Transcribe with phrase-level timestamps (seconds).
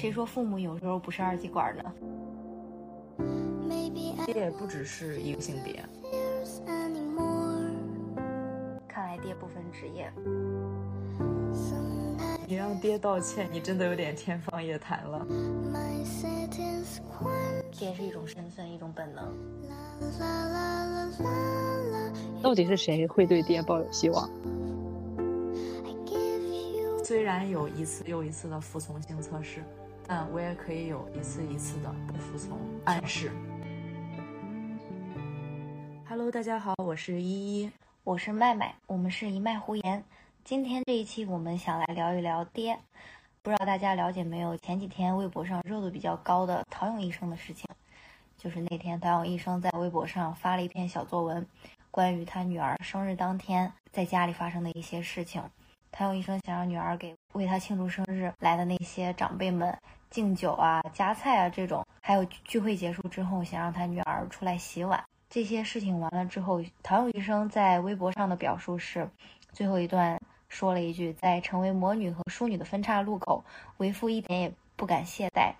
[0.00, 1.82] 谁说父母有时候不是二极管呢？
[4.26, 5.84] 爹不只是一个性别。
[8.86, 10.08] 看来爹不分职业。
[12.46, 15.26] 你让爹道歉，你真的有点天方夜谭了。
[17.72, 19.34] 爹是一种身份，一种本能。
[22.40, 24.30] 到底是谁会对爹抱有希望？
[27.02, 29.64] 虽然有一次又一次的服从性测试，
[30.10, 33.30] 但我也可以有一次一次的不服从暗示。
[36.08, 37.70] Hello，大家好，我是依依，
[38.04, 40.02] 我是麦麦，我们是一脉胡言。
[40.44, 42.78] 今天这一期我们想来聊一聊爹，
[43.42, 44.56] 不知道大家了解没有？
[44.56, 47.68] 前几天微博上热度比较高的陶勇医生的事情，
[48.38, 51.46] 就是那天陶勇医生在微博上发了一篇小作文，
[51.90, 55.42] 关于他女儿生日当天在家里发生的一些事情。
[55.90, 59.76] 陶勇医生想让女儿给为他庆祝生日来的那些长辈们
[60.10, 65.02] 敬酒啊、夹菜啊这种，还有聚会结束之后想让他女儿出来洗碗。
[65.30, 69.08] 这些事情完了之后，唐勇医生在微博上的表述是
[69.52, 70.18] 最后一段。
[70.48, 73.44] 说了一句：“在成为魔女和淑女的分岔路口，
[73.76, 75.52] 为父一点也不敢懈怠。”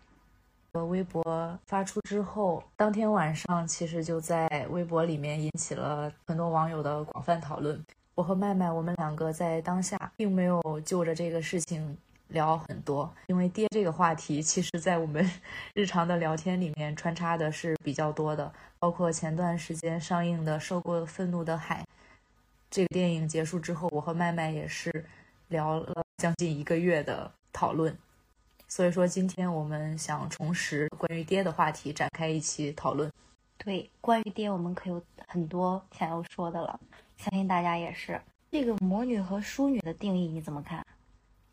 [0.89, 7.85] 微博发出之后，当天晚上其实就在微博里面引起了很多网友的广泛讨论。
[8.15, 11.95] 我和麦麦，我们两个在当下并没有就着这个事情
[12.29, 15.29] 聊很多，因为爹这个话题，其实在我们
[15.75, 21.83] 日常的聊天里面穿插的是比较多的，包括前段时间上映的《受过愤怒的海》。
[22.71, 25.07] 这个电影结束之后，我和麦麦也是
[25.49, 27.97] 聊了将近一个月的讨论，
[28.69, 33.11] 所以说今天我们想重拾关于爹的话题，展开一期讨论。
[33.57, 36.79] 对，关于爹，我们可有很多想要说的了，
[37.17, 38.21] 相信大家也是。
[38.51, 40.85] 这个魔女和淑女的定义你怎么看？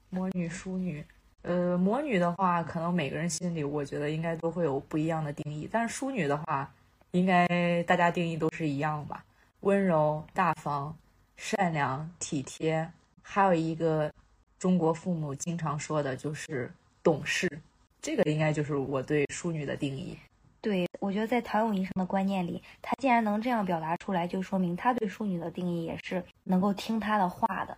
[0.10, 1.06] 魔女、淑女，
[1.42, 6.72] 呃，魔女的话，可能每个人心里我觉得应该都会有不一样的定义，但是淑女的话，
[7.12, 9.24] 应该大家定义都是一样吧，
[9.62, 10.96] 温柔大方。
[11.38, 12.90] 善良体贴，
[13.22, 14.10] 还有一个
[14.58, 16.72] 中国父母经常说的就是
[17.04, 17.60] 懂事，
[18.02, 20.18] 这个应该就是我对淑女的定义。
[20.62, 27.78] 对，我觉得在陶勇医生的观念里，他既然能这样表达出来，就说明他对淑女的定义也是能够听他的话的。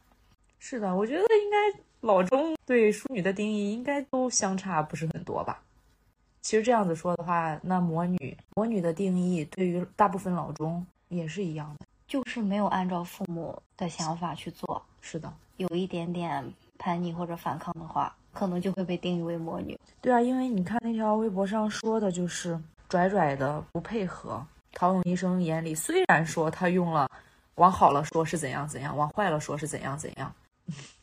[0.59, 5.61] 是的，我觉得应该老中对淑女的定义应该都相差不是很多吧。
[6.41, 11.85] 其实这样子说的话，那魔女魔女的定义对于大部分老中也是一样的。
[12.07, 19.77] 就是没有按照父母的想法去做，是的，有一点点叛逆或者反抗的话，可能就会被定义为魔女。
[19.99, 22.57] 对啊，因为你看那条微博上说的就是
[22.87, 24.41] 拽拽的不配合。
[24.71, 27.09] 陶勇医生眼里虽然说他用了
[27.55, 30.33] 往好了说是怎样怎样，往坏了说是怎样怎样，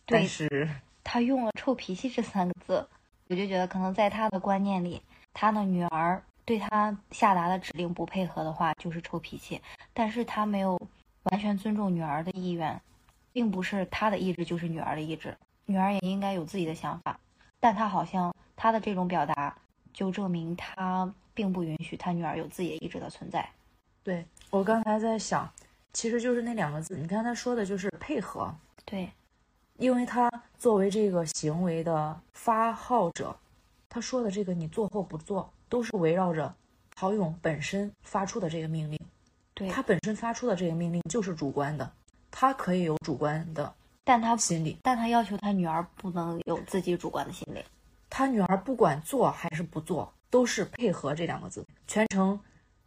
[0.06, 0.68] 但是
[1.02, 2.86] 他用了臭脾气这三个字，
[3.28, 6.22] 我就觉得可能在他的观念里，他的女儿。
[6.46, 9.58] 对他下达的指令不配合的话，就是臭脾气。
[9.94, 10.78] 但是他没有
[11.22, 12.78] 完全尊重女儿的意愿，
[13.32, 15.34] 并不是他的意志就是女儿的意志，
[15.64, 17.18] 女儿也应该有自己的想法。
[17.60, 19.56] 但他好像他的这种表达，
[19.94, 23.48] 就证明他并不允许他女儿有自己的意志的存在。
[24.02, 25.50] 对我刚才在想，
[25.94, 28.54] 其实就是那两个字，你看他说的就是配合。
[28.84, 29.10] 对，
[29.78, 33.36] 因为他作为这个行为的发号者，
[33.88, 35.50] 他说的这个你做或不做。
[35.66, 36.54] 都是围绕着
[36.94, 39.00] 陶勇本身发出的这个命令，
[39.54, 41.90] 对他本身发出的这个命令就是主观的，
[42.30, 43.74] 他可以有主观的，
[44.04, 47.64] 但他心里，但他要求他女儿不能有自己主观的心理。
[48.08, 52.38] 他女儿不管做还是不做，都是配合这两个字，全程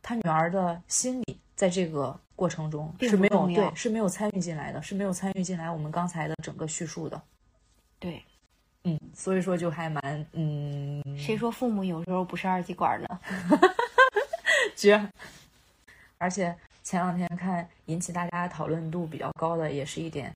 [0.02, 7.22] 他女儿的心理在这个过程中是没有对是没有参与进来的，是没有参与进来我们刚才的整个叙述的，
[8.00, 8.24] 对。
[8.84, 13.20] 嗯，所以说就还蛮嗯，谁说父母有时候不是二极管呢？
[14.78, 14.98] 绝！
[16.18, 20.34] 而且前两天看引起大家讨论度比较高的，也是一点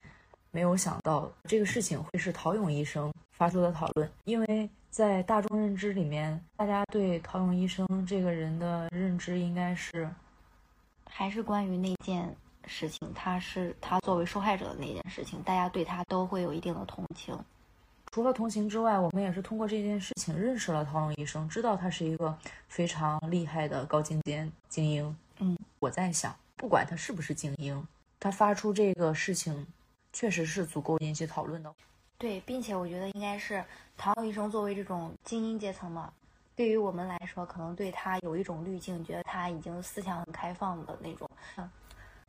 [0.50, 10.09] 没有想到这个事情会是陶勇医生发出的讨论，因为在大众认知里面，大家对陶勇医生这个人的认知应该是
[11.13, 12.34] 还是关于那件
[12.66, 17.38] 事情，他是他作为受害者的那件事情，大家对他都会有一定的同情。
[18.13, 22.38] 除了同情之外，我们也是通过这件事情认识了陶勇医生，知道他是一个
[22.68, 25.16] 非常厉害的高精尖精英。
[25.40, 27.86] 嗯，我在想，不管他是不是精英，
[28.19, 29.68] 他发出这个事情，
[30.12, 31.74] 确实是足够引起讨论的。
[32.18, 33.64] 对，并且我觉得应该是
[33.98, 36.12] 陶勇医生作为这种精英阶层嘛，
[36.62, 41.28] 对于我们来说，可能对他有一种滤镜，觉得他已经思想很开放的那种。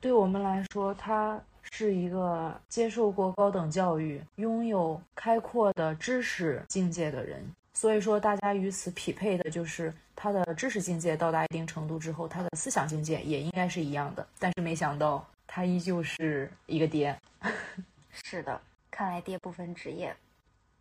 [0.00, 1.38] 对我们来说，他。
[1.70, 7.40] 是一个接受过高等教育、拥有开阔的知识境界的人，
[7.72, 14.26] 所以说，大家与此匹配的就是他的知识境界到达一定程度之后，他的思想境界也应该是一样的。
[14.40, 17.16] 但是没想到，他依旧是一个爹，
[18.24, 20.14] 是的，看来爹不分职业，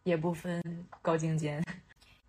[0.04, 0.62] 也不分
[1.02, 1.64] 高精尖，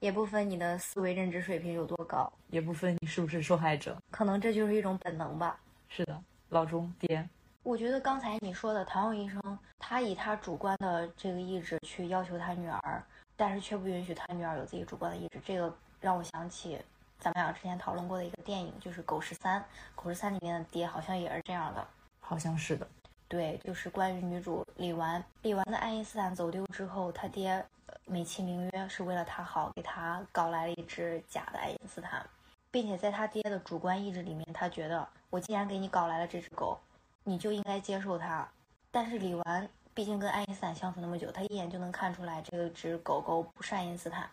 [0.03, 3.97] 也不分你的思维认知水平有多高，也不分你是不是受害者。
[4.11, 5.57] 可能这就是一种本能吧。
[5.89, 7.29] 是的，老钟爹。
[7.63, 9.41] 我觉得刚才你说的唐勇医生，
[9.79, 13.01] 他以他主观的这个意志去要求他女儿。
[13.35, 16.79] 但是却不允许他女儿有自己主观的意志，这个让我想起
[17.19, 19.61] 咱们俩之前讨论过的一个电影，就是《狗十三》。
[19.95, 21.87] 《狗十三》里面的爹好像也是这样的，
[22.21, 22.87] 好像是的。
[23.32, 27.64] 对，就是关于女主李纨，李纨的爱因斯坦走丢之后，他爹
[28.05, 32.29] 美其名曰是为了他好，给他搞来了一只假的爱因斯坦，
[32.70, 36.79] 并且在他爹的主观意志里面，他觉得我既然给你搞来了这只狗，
[37.25, 38.46] 你就应该接受它。
[38.90, 39.67] 但是李纨。
[39.94, 44.26] 毕竟跟爱因斯坦相处那么久，他一眼就能看出来这只狗狗不是爱因斯坦，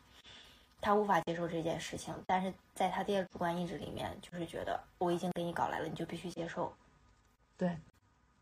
[0.79, 2.15] 他无法接受这件事情。
[2.25, 6.73] 但是在他爹的主观意志里面，就是觉得我已经给你搞来了，你就必须接受。
[7.57, 7.77] 对，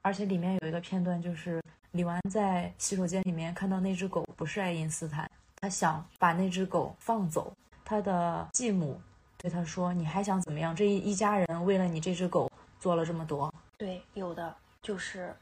[0.07, 1.61] 而且里面有一个片段，就是
[1.91, 7.51] 李纨在洗手间里面看到那只狗不是爱因斯坦，他想把那只狗放走。
[7.83, 8.97] 他的继母
[9.37, 10.73] 对他说：“你还想怎么样？
[10.73, 12.49] 这一一家人为了你这只狗
[12.79, 15.35] 做了这么多。”对，有的就是。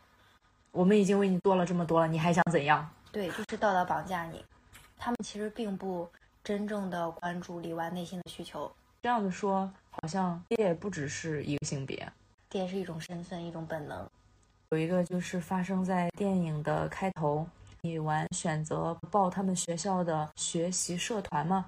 [0.71, 2.89] 我们已经为你做了这么多了，你还想怎样？
[3.11, 4.43] 对，就是道德绑架你。
[4.97, 6.09] 他们其实并不
[6.43, 8.75] 真正的关注李纨内心的需求。
[9.03, 12.11] 这样子说，好像爹也不只是一个性别，
[12.49, 14.09] 爹是一种身份，一种本能。
[14.69, 17.47] 有一个就是发生在电影的开头，
[17.81, 21.65] 李纨选择报他们学校的学习社团吗？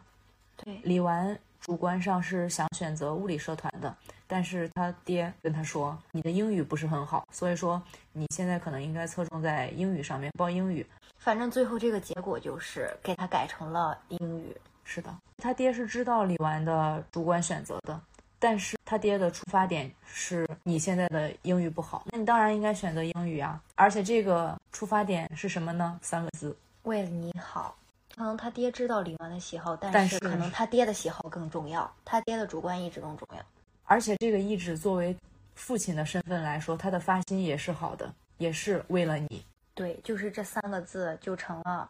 [0.55, 3.95] 对，李纨主观上是想选择物理社团的。
[4.25, 10.85] 但是他爹跟他说：“你的英语不是很好，所以说你现在可能应该侧重在英语上面报英语。”
[11.17, 14.55] 反正最后这个结果就是给他改成了英语。
[14.83, 17.99] 是的，他爹是知道李纨的主观选择的，
[18.39, 23.61] 但是他爹的出发点是你现在的英语不好，那你当然应该选择英语啊！
[23.75, 25.99] 而且这个出发点是什么呢？
[26.01, 27.75] 三个字：为了你好。
[28.15, 33.43] 可能他爹知道李纨的喜好，但是可能他爹的喜好更重要，他爹的主观意志更重要。
[33.85, 35.15] 而且这个意志作为
[35.53, 39.45] 父亲的身份来说，他的发心也是好的，也是为了你。
[39.75, 41.87] 对，就是这三个字就成了，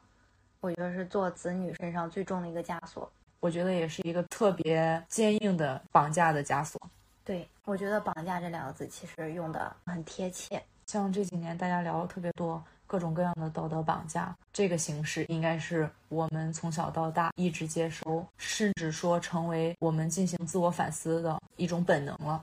[0.59, 3.09] 我觉得是做子女身上最重的一个枷锁。
[3.39, 6.79] 我觉得也是一个特别坚硬的绑架的枷锁。
[7.23, 10.63] 对，我觉得“绑架”这两个字其实用的很贴切。
[10.85, 12.63] 像这几年大家聊的特别多。
[12.89, 22.41] 各种各样的道德绑架，这个形式应该是我们从小到大一直接收，甚至说成为我们进行自我反思的一种本能了。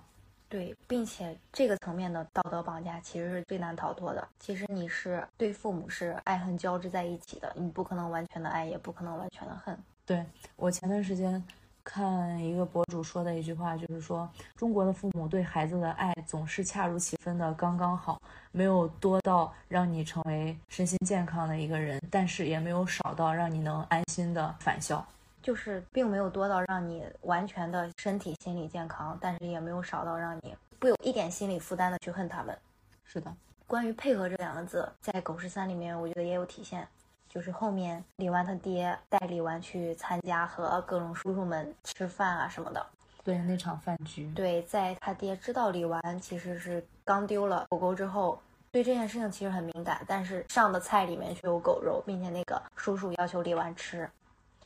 [0.50, 4.28] 对，并且这个层面的道德绑架其实是最难逃脱的。
[4.38, 9.74] 其实你是对父母是爱恨交织在一起的，你不可能完全的爱，也不可能完全的恨。
[10.06, 10.24] 对
[10.56, 11.42] 我前段时间。
[11.86, 18.18] 看一个博主说的一句话，就是说中国的父母对孩子的爱总是恰如其分的刚刚好，
[18.52, 25.06] 没有多到让你成为身心健康的一个人，但是也没有少到让你能安心的返校，
[25.42, 32.58] 就是并没有多到让你完全的身体心理健康，但是也没有少到让你不有一点心理负担的去恨他们。
[33.04, 33.30] 是的，
[33.66, 36.88] 关于配合这两个字，在《狗十三》里面，我觉得也有体现。
[37.34, 42.86] 就是后面李纨他爹带李纨去参加和各种叔叔们吃饭啊什么的，
[43.24, 44.30] 对那场饭局。
[44.36, 54.08] 对，在他爹知道李纨其实是刚丢了狗狗之后，对这件事情其实很敏感，但是上的菜里面却有狗肉，并且那个叔叔要求李纨吃，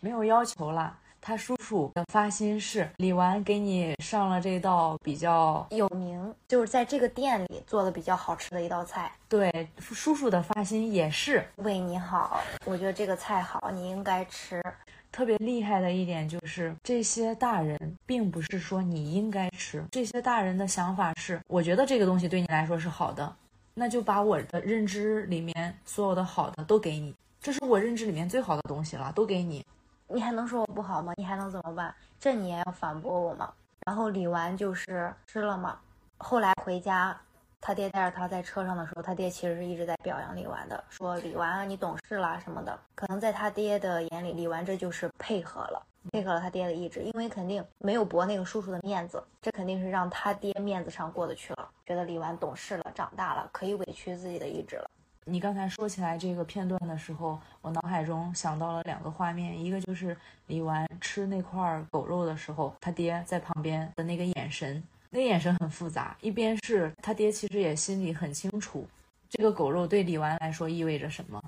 [0.01, 0.95] 没有要求啦。
[1.21, 9.13] 他叔叔的发心是李纨给你上了这道比较有名，就是在这个店里做的比较好吃的一道菜。
[9.29, 14.63] 对，叔叔的发心也是为你好，我觉得这个菜好，你应该吃。
[15.11, 23.35] 特别厉害的一点就是，这些大人并不是说你应该吃，这些大人的想法是，我觉得这个东西对你来说是好的，
[23.75, 29.65] 那就把我的认知里面所有的好的都给你，这是我认知里面最好的东西了，都给你。
[30.11, 31.12] 你还能说我不好吗？
[31.17, 31.95] 你还能怎么办？
[32.19, 33.53] 这你也要反驳我吗？
[33.87, 35.79] 然后李纨就是吃了嘛。
[36.17, 37.19] 后来回家，
[37.61, 42.79] 他爹带着他在车上的时候，他爹其实是一直在表扬李纨的，说李纨啊，你懂事啦什么的。
[42.95, 54.91] 可能在他爹的眼里，李纨这就是配合了，配合了他爹的意志，因为肯定没有驳那个叔叔的面子，这肯定是让他爹面子上过得去了，觉得李纨懂事了，长大了，可以委屈自己的意志了。
[55.31, 60.17] 你刚才说起来这个片段的时候，我脑海中想到了两个画面，一个就是
[60.47, 66.17] 李纨吃那块狗肉的时候，他爹在旁边的那个眼神，那个眼神很复杂。
[66.23, 68.87] 一边是他爹其实也心里很清楚，
[69.29, 71.43] 这个狗肉对李纨来说意味着什么，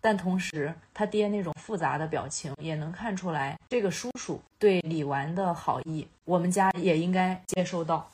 [0.00, 8.08] 但同时他爹那种复杂的表情也能看出来，这个叔叔对李纨的好意，我们家也应该接收到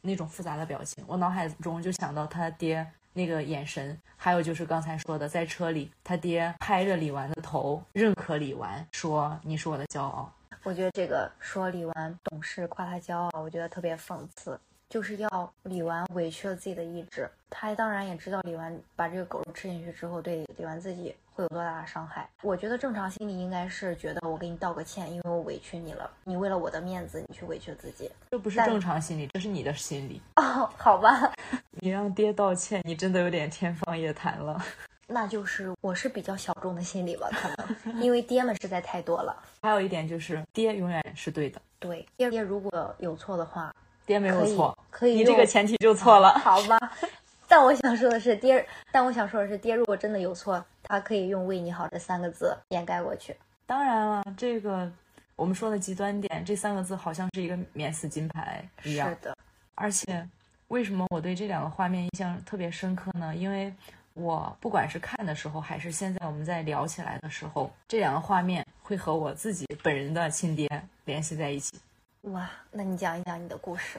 [0.00, 1.04] 那种复杂的表情。
[1.06, 10.32] 我脑海中就想到他爹那个眼神，还有就是刚才说的，在车里他爹拍着李纨的头，认可李纨，说你是我的骄傲。
[10.62, 17.28] 我觉得这个说李纨懂事，夸他骄傲，我觉得特别讽刺，就是要李纨委屈了自己的意志。
[17.50, 22.28] 他当然也知道李纨把这个狗肉吃进去之后，对李纨自己会有多大的伤害。
[22.42, 28.10] 我觉得正常心理应该是觉得我给你道个歉，因为我委屈你了，你为了我的面子，你去委屈自己。
[28.30, 30.20] 这不是正常心理，这是你的心理。
[30.36, 31.32] 哦， 好吧，
[31.70, 34.62] 你让爹道歉，你真的有点天方夜谭了。
[35.08, 39.36] 那就是我是比较小众的心理吧，可能因为爹们实在太多了。
[39.60, 43.74] 还有一点就是，爹永远是对的，对，爹爹如果有错的话，
[44.06, 46.38] 爹没有可以错，可以你这个前提就错了。
[46.38, 46.78] 好吧，
[47.52, 53.36] 但我想说的是，爹，但我想说的是，爹如果真的有错，他可以用“为你好”这三个字掩盖过去。
[53.66, 54.90] 当然了，这个
[55.36, 59.16] 我们说的极端点，这三个字好像是一个免死金牌一样是。
[59.16, 59.36] 的，
[59.74, 60.26] 而且，
[60.68, 63.36] 为什么我对这两个画面印象特别深刻呢？
[63.36, 63.70] 因为
[64.14, 70.66] 我不管是看的时候，还是现在我们在聊起来的时候，这两个画面会和我自己本人的亲爹
[71.04, 71.78] 联系在一起。
[72.22, 73.98] 哇，那你讲一讲你的故事。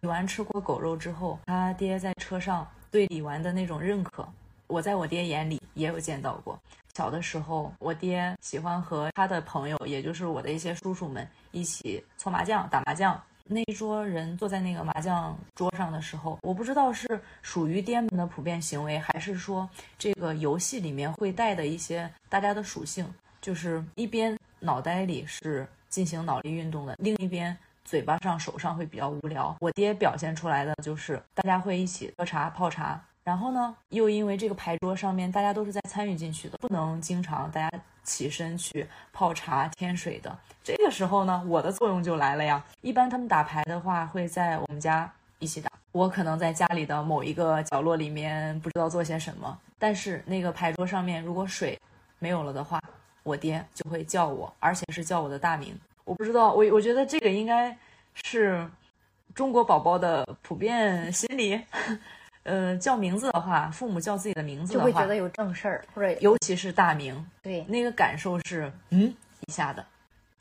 [0.00, 4.26] 李纨吃过狗肉之后，他爹在车上对李纨的那种认可，
[4.66, 6.58] 我在我爹眼里也有见到过。
[6.94, 13.18] 小的时候，我爹喜欢和他的朋友，也就是我的一些叔叔们一起搓麻将、打麻将。
[13.52, 19.68] 那一桌人坐在那个麻将桌上的时候，我不知道是属于爹们的普遍行为，还是说
[19.98, 27.56] 这个游戏里面会带的一些大家的属性，就是一边脑袋里是进行脑力运动的，另一边
[27.90, 29.56] 嘴巴上、手上会比较无聊。
[29.58, 40.38] 我爹表现出来的就是大家会一起喝茶、泡茶，然后呢，又因为这个牌桌上面大家都是在参与进去的，不能经常大家起身去泡茶、添水的。
[40.62, 42.64] 这个时候呢，我的作用就来了呀。
[42.80, 45.68] 一般他们打牌的话，会在我们家一起打。
[45.90, 51.76] 我可能在家里的某一个角落里面不知道做些什么，但是那个牌桌上面如果水
[52.20, 52.80] 没有了的话，
[53.24, 55.76] 我爹就会叫我，而且是叫我的大名。
[56.04, 57.76] 我不知道，我我觉得这个应该
[58.24, 58.68] 是
[59.34, 61.60] 中国宝宝的普遍心理。
[62.42, 69.14] 呃，叫名字的话，父母叫自己的名字的话就会觉得，有正事儿，或者尤其是大名，对，那个感受是嗯
[69.46, 69.84] 一下的。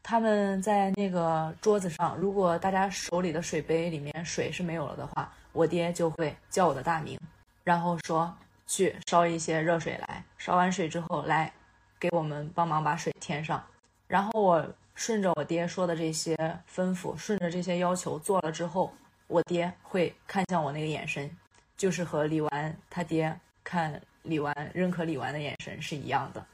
[0.02, 7.20] 他们在那个桌子上，如果大家手里的水杯里面水是没有了的话，我爹就会叫我的大名，
[7.66, 8.34] 然后说
[8.66, 10.24] 去烧一些热水来。
[10.38, 11.52] 烧完水之后，来
[12.00, 13.62] 给我们帮忙把水添上。
[14.08, 14.66] 然后我
[15.00, 16.36] 顺着我爹说的这些
[16.70, 18.92] 吩咐，顺着这些要求做了之后，
[19.28, 21.32] 我爹会看向我那个眼神，
[21.78, 26.46] 就是和李纨他爹看李纨认可李纨的眼神是一样的。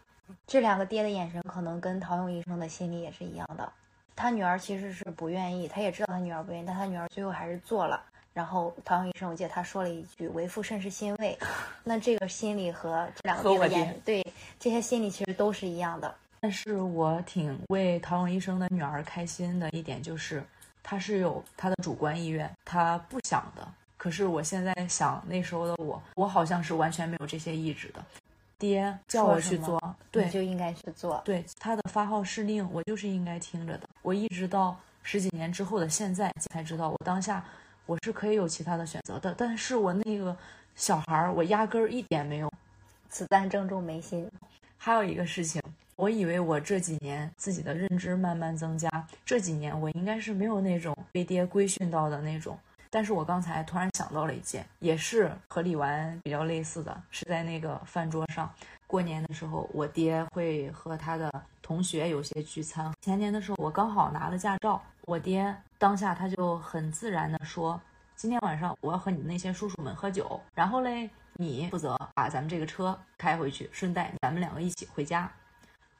[0.46, 3.68] 这两个爹的眼神可能跟陶勇医生的心理也是一样的。
[4.16, 8.00] 他女儿其实是不愿意，他也知道他女儿不愿意，但他女儿最后还是做了。
[8.32, 11.36] 然后陶勇医生，我记得他说了一句“为父甚是欣慰”，
[11.84, 14.26] 那这个心理和这两个爹的眼神，对
[14.60, 16.14] 这些心理其实都是一样的。
[16.46, 20.44] 但是我挺为陶勇医生的女儿开心的一点就是，
[20.84, 23.68] 她是有她的主观意愿，她不想的。
[23.98, 28.06] 可是我现在想，那时候的我，我好像是完全没有这些意志的。
[28.60, 31.20] 爹叫我去做，对就应该去做。
[31.26, 33.90] 对，他的发号施令，我就是应该听着的。
[34.04, 37.44] 我一直到十几年之后的现在才知道，我当下
[37.88, 40.38] 我是可以有其他的选择的，但是我那个
[40.76, 42.54] 小孩儿，我压根儿一点没有。
[43.10, 44.30] 子弹正中眉心。
[44.78, 45.60] 还有一个事情，
[45.98, 48.90] 我以为我这几年自己的认知慢慢增加，
[49.26, 52.60] 这几年我应该是没有那种被爹规训到的那种。
[52.90, 58.54] 但是我刚才突然想到了一件，也是和李纨比较类似的，是在那个饭桌上，
[58.86, 62.94] 过年的时候，我爹会和他的同学有些聚餐。
[63.02, 67.80] 前年的时候，我刚好拿了驾照，我爹当下他就很自然的说
[68.18, 75.32] ：“今天晚上我要和你那些叔叔们喝酒，然后嘞，你负责把咱们这个车开回去，顺带咱们两个一起回家。”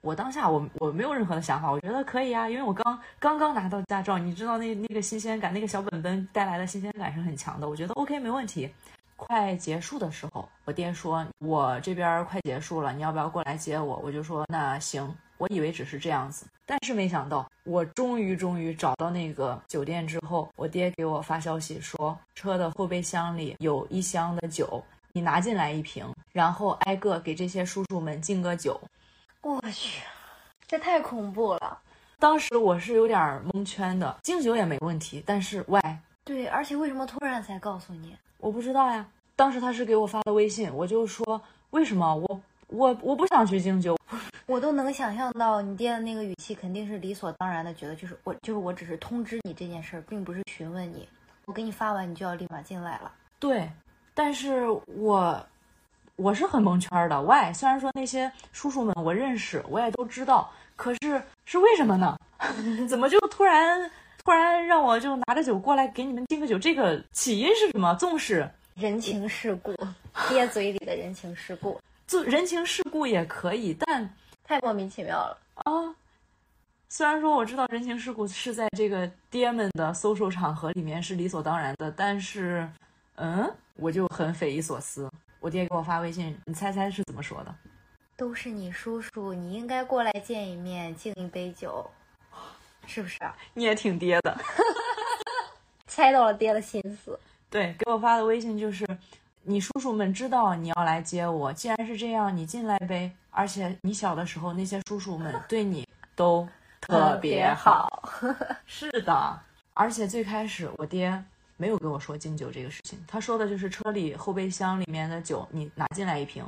[0.06, 8.70] 我当下我我没有任何的想法，我觉得可以啊，因为我刚刚刚拿到驾照，你知道那那个新鲜感，那个小本本带来的新鲜感是很强的，我觉得 OK 没问题。
[9.16, 14.00] 快结束的时候，我爹说我这边快结束了，你要不要过来接我？
[14.04, 15.12] 我就说那行。
[15.38, 24.82] 我以为只是这样子，但是没想到，我终于终于找到那个酒店之后，我爹给我发消息说，车的后备箱里有一箱的酒，
[25.12, 28.80] 你拿进来一瓶，然后挨个给这些叔叔们敬个酒。
[29.46, 30.02] 我去，
[30.66, 31.78] 这太恐怖了。
[32.18, 38.18] 当时我是有点蒙圈的，敬酒也没问题，但是 why？，对，而且为什么突然才告诉你？
[38.40, 39.06] 我不知道呀。
[39.36, 43.96] 当时他是给我发的微信，我就说为什么我我我不想去敬酒。
[44.48, 51.08] 我都能想象到你爹的那个语气，肯定是理所当然的，觉得就是我就是我只是通知你这件事儿，并不是询问你。
[51.46, 53.12] 我给你发完，你就要立马进来了。
[53.38, 53.70] 对，
[54.16, 55.46] 但是我
[56.18, 57.22] 我是很蒙圈的。
[57.22, 62.18] 喂，虽然说那些叔叔们我认识，我也都知道，可是是为什么呢？
[62.88, 63.90] 怎么就突然
[64.24, 66.58] 突然让我就拿着酒过来给你们敬个酒？
[66.58, 67.94] 这个起因是什么？
[67.96, 69.74] 纵使人情世故，
[70.30, 74.10] 爹嘴里的人情世故， 就人情世故也可以，但
[74.44, 75.96] 太莫名其妙了啊！
[76.88, 82.70] 虽然说我知道人情世故是在这个爹们的 social 场合里面是理所当然的，但是，
[83.16, 85.10] 嗯，我就很匪夷所思。
[85.40, 87.56] 我爹给我发微信，你猜猜是怎么说的？
[88.18, 91.90] 都是你叔叔，你应该过来见一面，敬一杯酒，
[92.88, 93.36] 是不是啊？
[93.54, 94.38] 你也挺爹的，
[95.88, 97.20] 猜到了爹的心思。
[97.50, 98.86] 对，给我发的微信就是，
[99.44, 103.12] 你叔叔们知道你要来接我，既然是这样，你进来呗。
[103.32, 106.48] 而且你小的时候，那些叔叔们对你都。
[106.82, 107.88] 特别好，
[108.68, 109.40] 是的，
[109.74, 111.24] 而且最开始我爹
[111.58, 116.44] 没有跟我说敬酒这个事情，他说的就是车里后备箱里面的酒，你拿进来一瓶。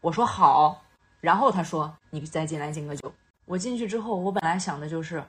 [0.00, 0.82] 我说好，
[1.20, 3.12] 然后他说你再进来敬个酒。
[3.44, 5.22] 我进去之后，我本来想的就是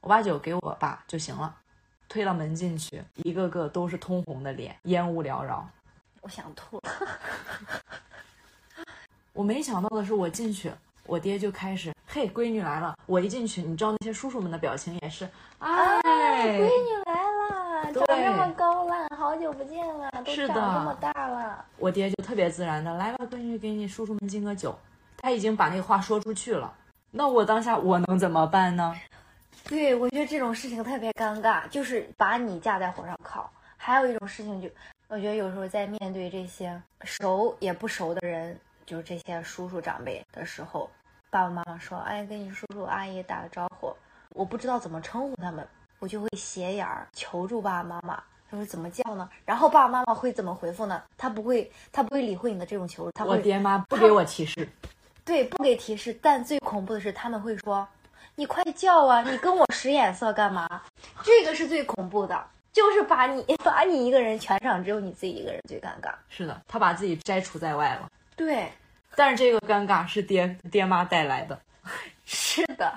[0.00, 1.54] 我把酒给我爸就行了，
[2.08, 5.68] 推到门进去，一个个都是通红的脸，烟雾缭绕，
[6.20, 6.80] 我想吐。
[9.32, 10.70] 我没想到的是，我进去。
[11.08, 12.98] 我爹就开始，嘿，闺女来了。
[13.06, 15.24] 我一进去，你知道那些叔叔们的表情也是，
[15.60, 17.15] 哎，闺女来了，
[18.04, 21.64] 长这么高了，好久不见了，都长这么大了。
[21.78, 24.76] 我爹就特别自然的，来吧，闺女，给你叔叔们敬个酒。
[25.16, 26.72] 他已经把那话说出去了，
[27.10, 28.94] 那我当下我能怎么办呢？
[29.68, 33.50] 对，我觉得这种事情特别尴尬，就是把你架在火上烤。
[33.76, 34.68] 还有一种事情，就
[35.08, 38.58] 我觉得有时候在面对这些熟也不熟的人。
[38.86, 40.88] 就是这些叔叔长辈的时候，
[41.28, 43.92] 爸爸妈妈说：“哎，跟你叔叔阿姨打个招呼。”
[44.30, 45.66] 我不知道怎么称呼他们，
[45.98, 49.28] 我就会斜眼儿求助爸爸妈妈，他说怎么叫呢？
[49.44, 51.02] 然后爸爸妈妈会怎么回复呢？
[51.16, 53.10] 他不会，他不会理会你的这种求助。
[53.12, 54.68] 他我爹妈不给我提示，
[55.24, 56.16] 对，不给提示。
[56.20, 57.86] 但最恐怖的是，他们会说
[58.36, 59.22] ：“你快叫啊！
[59.22, 60.82] 你跟我使眼色干嘛？”
[61.24, 66.12] 这个是最恐怖的，就是把你把你一个人，全场只有你自己一个人最尴尬。
[66.28, 68.10] 是的，他把自己摘除在外了。
[68.36, 68.70] 对，
[69.14, 71.58] 但是这个尴尬是爹爹妈带来的。
[72.24, 72.92] 是的，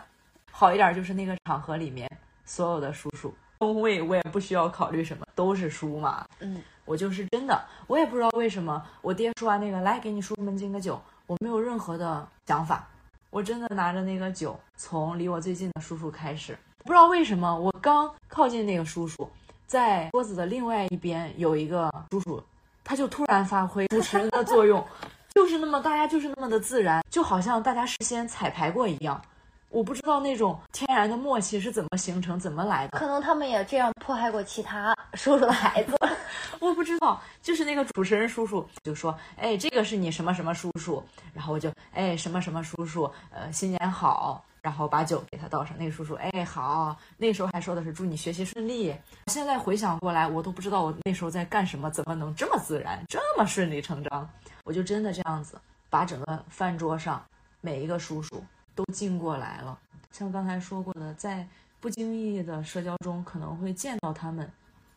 [0.52, 2.10] 好一点就是那个场合里面
[2.50, 6.26] 所有的叔叔，工位我也不需要考虑什么，都是叔嘛。
[6.40, 12.88] 嗯，我就是真的，我也不知道为什么，我爹说完那个来给你叔叔们敬个酒，我没有任何的想法，
[13.30, 19.30] 我真的拿着那个酒，从离我最近的叔叔开始，不知道为什么，我刚靠近那个叔叔，
[19.68, 22.44] 在桌子的另外一边有一个叔叔，
[22.84, 24.84] 他就突然发挥主持人的作用。
[25.36, 29.22] 就是那么，大家就是那么的自然，就好像大家事先彩排过一样。
[29.70, 32.98] 我不知道那种天然的默契是怎么形成、怎么来的。
[32.98, 35.96] 可能他们也这样迫害过其他叔叔的孩子。
[36.60, 41.04] 我不知道，就是那个主持人叔叔就说：“哎，这个是你什么什么叔叔。”
[41.34, 45.78] 然后我就：“哎，什么什么叔叔，呃，新年好。”然后把酒给他倒上。
[45.78, 48.94] 那个叔叔：“哎，好。”那时候还说的是祝你学习顺利。
[49.28, 54.30] 现在回想过来，我都不知道我那时候在干什么，怎么能这么自然，这么顺理成章。
[54.66, 55.58] 我就真的这样子，
[55.90, 57.24] 把整个饭桌上
[57.62, 58.44] 每一个叔叔
[58.80, 59.78] 都进过来了。
[60.10, 61.46] 像刚才说过的，在
[61.82, 64.50] 不经意的社交中可能会见到他们，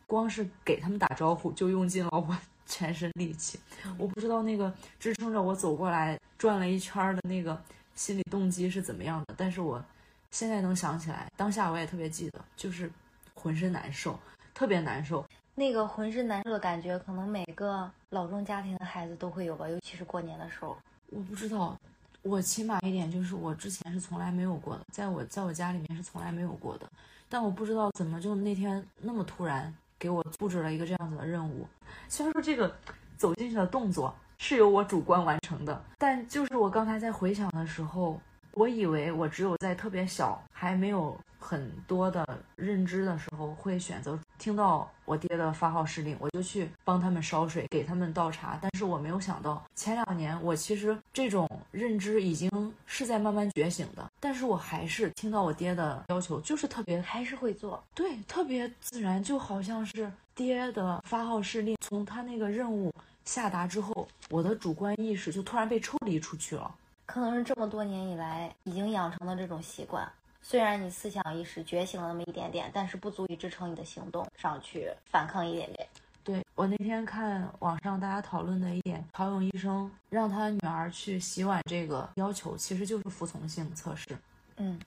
[0.07, 3.59] 光是给他们打招呼就用尽了我 全身力气。
[3.97, 7.61] 我不知道那个支撑着我走过来转了一圈的那个
[7.93, 9.83] 心理动机是怎么样的，但是我
[10.31, 12.89] 现在能想起来，当下我也特别记得，就是
[13.35, 14.17] 浑身难受，
[14.53, 15.25] 特别难受。
[15.55, 20.77] 那个浑身难受的感觉，可能每个老中家庭的孩子都会有吧，尤其是过年的时候。
[21.09, 21.77] 我不知道，
[22.23, 26.89] 我起码一点就是我之前是从来没有过的，在我在我家里面是从来没有过的。
[27.29, 31.67] 但我不知道怎么就那天那么突然给我布置了一个这样子的任务。
[32.09, 32.75] 虽然说这个
[33.17, 38.19] 走进去的动作是由我主观完成的，但就是我刚才在回想的时候，
[38.53, 41.17] 我以为我只有在特别小还没有。
[41.43, 42.25] 很多的
[42.55, 48.57] 认知的时候，会选择听到我爹的发号施令，我就去帮他们烧水，给他们倒茶。
[48.61, 52.49] 但是我没有想到，前两年我其实这种认知已经
[52.85, 61.75] 是在慢慢觉醒的，但是我还是听到我爹的要求，就是特别还是会做，对，特别自然，就好像是爹的发号施令。
[61.81, 62.89] 从他那个任务
[63.25, 66.73] 下达之后，我的主观意识就突然被抽离出去了，
[67.05, 70.09] 可能是这么多年以来已经养成的这种习惯。
[70.43, 75.87] 虽然你思想意识觉醒了那么一点点，但是不足以支撑你的行动上去反抗一点点。
[76.23, 84.17] 对我那天看网上大家讨论的一点，陶勇医生让他女儿去洗碗这个要求，其实就是服从性测试。
[84.57, 84.79] 嗯，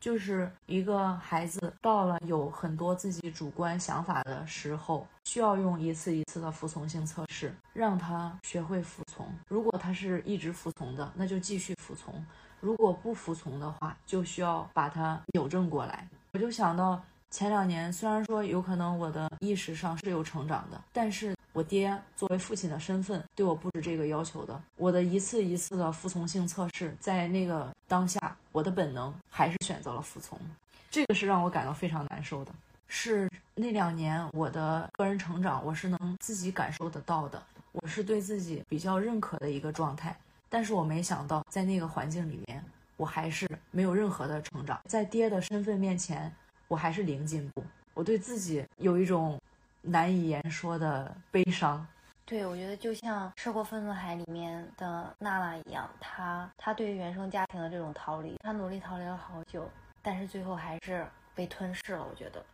[0.00, 9.26] 就是一个孩子到了有很多自己主观想法的时候，需要用一次一次的服从性测试，让他学会服从。
[9.48, 12.14] 如果他是一直服从的，那就继续服从；
[12.62, 16.08] 如果不服从的话，就需要把它扭正过来。
[16.32, 24.62] 我就想到前两年，虽然说有可能我的意识上是有成长的，但是我爹作为父亲的身份对我不止这个要求的。
[24.76, 30.38] 我的一次一次的服从性测试，在那个当下，我的本能还是选择了服从，
[30.88, 32.52] 这个是让我感到非常难受的。
[32.86, 40.16] 是那两年我的个人成长，我是能自己感受得到的，我是对自己比较认可的一个状态。
[40.52, 42.62] 但是我没想到，在那个环境里面，
[42.98, 46.30] 我还是没有任何的成长，在爹的身份面前，
[46.68, 47.64] 我还是零进步。
[47.94, 49.40] 我对自己有一种
[49.80, 51.86] 难以言说的悲伤。
[52.26, 59.66] 对，我觉得就像《涉过愤怒海》里面的娜娜一样，她她对于原生家庭的这种逃离，她努力逃离了好久，
[60.02, 62.06] 但是最后还是被吞噬了。
[62.06, 62.44] 我觉得，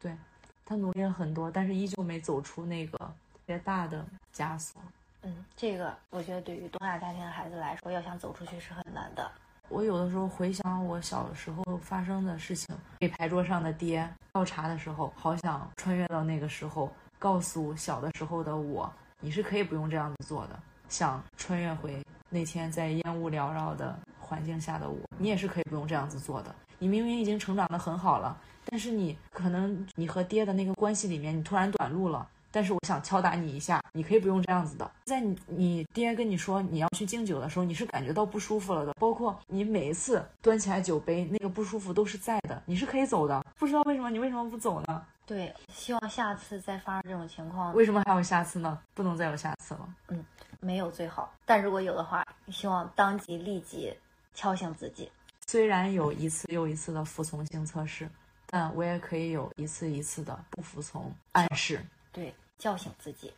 [0.00, 0.16] 对
[0.64, 4.02] 她努力了很多，但是依旧没走出那个特别大的
[4.34, 4.80] 枷锁。
[5.24, 9.30] 嗯，这个我觉得对于东亚家庭的孩子来说，要想走出去是很难的。
[9.70, 20.60] 我有的时候回想我小时候发生的事情，给牌桌上的爹倒茶的时候，好想穿越到那个时候，告诉小的时候的我，你是可以不用这样子做的。
[20.90, 26.54] 想穿越回那天在烟雾缭绕的环境下的我，你也是可以不用这样子做的。
[26.78, 32.28] 你明明已经成长得很好了，但是你可能你和爹的那个关系里面，你突然短路了。
[32.54, 34.88] 但是我想敲打你一下，你可以不用这样子的。
[35.06, 38.94] 在你你爹跟你说你要去敬酒的时候，你是感觉到不舒服了的。
[38.94, 42.62] 包括你每一次端起来酒杯，那个不舒服都是在的。
[42.64, 45.04] 你是可以走的，不知道为什么你为什么不走呢？
[45.26, 48.78] 对，希望下次再发生这种情况，为什么还有下次呢？
[48.94, 49.88] 不能再有下次了。
[50.10, 50.24] 嗯
[50.60, 53.92] 没有最好，但如果有的话，希望当即立即
[54.32, 55.10] 敲醒自己。
[55.46, 58.08] 虽然有一次又一次的服从性测试，
[58.46, 61.84] 但我也可以有一次一次的不服从暗示。
[62.10, 62.32] 对，
[62.64, 63.30] 叫醒自己。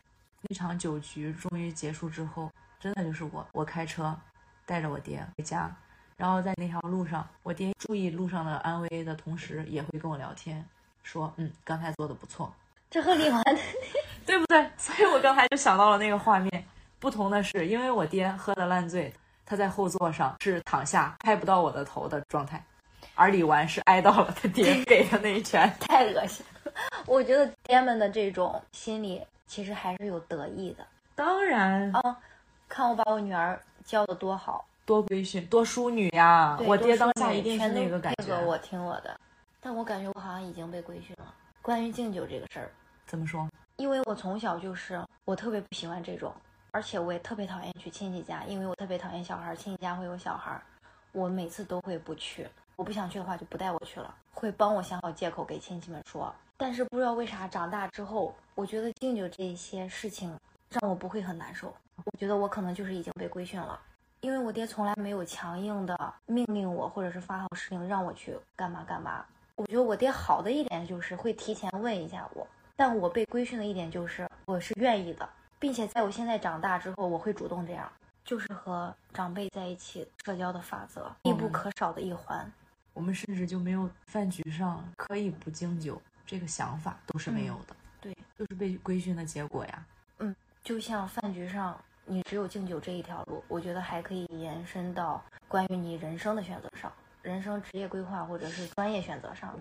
[0.43, 4.17] 那场酒局终于结束之后，真的就是我，我开车
[4.65, 5.69] 带着我爹回家，
[6.15, 10.65] 然后在那条路上，我爹注意路上的安危的同时，也会跟我聊天，
[11.03, 12.49] 说，嗯，刚才做的不错，
[12.89, 13.43] 这和李纨
[14.25, 14.65] 对不对？
[14.79, 16.63] 所以我刚才就想到了那个画面。
[16.97, 19.13] 不同的是，因为我爹喝的烂醉，
[19.45, 22.63] 他在后座上是躺下拍不到我的头的状态，
[23.13, 25.69] 而李纨是挨到了他爹 给的那一拳。
[25.81, 26.56] 太恶心了。
[27.07, 30.85] 我觉得爹们的这种心理其实还是有得意的。
[31.15, 32.19] 当然，啊，
[32.67, 36.55] 看我把我女儿教的多好，多规训，多淑女呀！
[36.57, 38.25] 对我爹当下一定是那个感觉。
[38.25, 39.17] 这个我听我的，
[39.61, 41.33] 但我感觉我好像已经被规训了。
[41.61, 42.69] 关于敬酒这个事儿，
[43.05, 43.49] 怎么说？
[43.77, 46.33] 因为我从小就是我特别不喜欢这种，
[46.71, 50.61] 而且我也特别讨厌去亲戚家，因为我特别讨厌小孩儿，亲戚家会有小孩儿，
[51.13, 52.45] 我每次都会不去。
[52.75, 56.35] 我不想去的话就不带我去了，会帮我想好借口给亲戚们说。
[56.59, 60.35] 但是不知道为啥长大之后，我觉得敬酒这些事情
[60.71, 61.71] 让我不会很难受。
[62.03, 63.79] 我觉得我可能就是已经被规训了，
[64.21, 69.23] 因为我爹从来没有强硬的命令我，或者是发号施令让我去干嘛干嘛。
[69.55, 77.91] 我觉得我爹好的一点就是会提前问一下我，但我被规训的一点就是我是愿意的，并且在我现在长大之后，我会主动这样，
[78.23, 82.51] 就是和长辈在一起社交的法则必不可少的一环。
[82.93, 87.75] 我们甚至就没有饭局上可以不敬酒这个想法都是没有的。
[87.99, 89.85] 对，就是被规训的结果呀。
[90.19, 99.57] 嗯就像饭局上，你只有敬酒这一条路，我觉得还可以延伸到关于你人生的选择上，人生职业规划或者是专业选择上。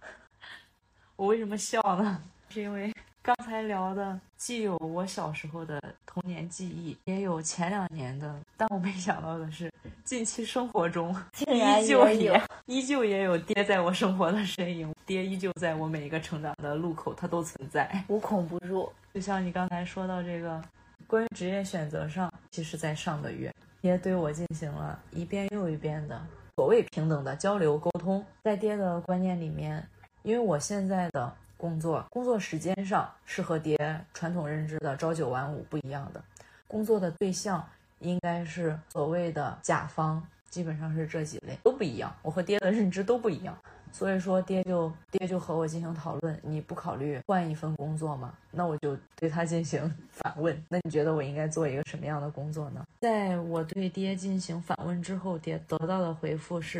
[1.16, 2.22] 我为什么笑呢？
[2.48, 2.90] 是因为
[3.28, 9.70] 刚才聊的既有我小时候的童年记忆，也有前两年的，但我没想到的是，
[10.02, 18.02] 近期生活中 竟然依旧也有 依旧也有爹在我生活的身影，爹依旧在我每一个成长的路口，他都存在。
[18.08, 18.90] 无孔不入。
[19.12, 20.62] 就像你刚才说到这个，
[21.06, 26.18] 关于职业选择上，其实在上个月爹对我进行了一遍又一遍的
[26.56, 28.24] 所谓平等的交流沟通。
[28.42, 29.86] 在爹的观念里面，
[30.22, 33.76] 因为我现在的工作工作时间上是和爹
[34.14, 36.22] 传统认知的朝九晚五不一样的，
[36.66, 37.62] 工作的对象
[37.98, 42.14] 应该是所谓的甲方，基本上是这几类都不一样。
[42.22, 43.54] 我和爹的认知都不一样。
[43.90, 48.34] 所以说，爹就爹就和我进行讨论，你不考虑换一份工作吗？
[48.50, 52.84] 那我就对他进行反问，那你觉得我应该做一个什么样的工作呢？
[53.00, 56.78] 在我对爹进行反问之后，爹得到的回复是，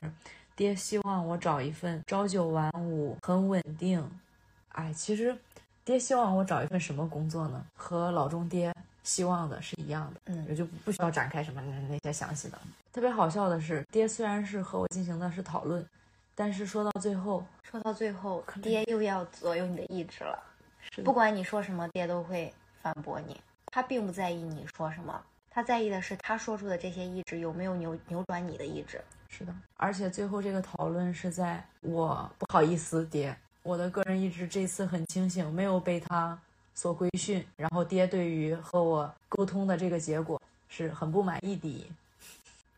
[0.55, 4.07] 爹希望我找一份朝九晚五、很稳定。
[4.73, 5.37] 哎，其实
[5.85, 7.65] 爹希望我找一份什么工作呢？
[7.77, 12.59] 和老中爹希望的是一样的，嗯也就不需要展开什么那那些详细的。
[12.93, 15.85] 特别好笑的是，爹虽然是和我进行的是讨论，
[16.35, 20.43] 但是说到最后，说到最后，爹又要左右你的意志了。
[20.91, 22.53] 是不管你说什么，爹都会
[22.83, 23.41] 反驳你。
[23.67, 29.01] 他并不在意你说什么，他在意的是他说出的这些意志有没有扭扭转你的意志。
[29.29, 36.39] 是的，而且最后这个讨论是在我不好意思，爹，我的个人意志这次很清醒，没有被他
[36.75, 37.47] 所规训。
[37.57, 41.91] 然后爹对于和我沟通的这个结果是很不满意的。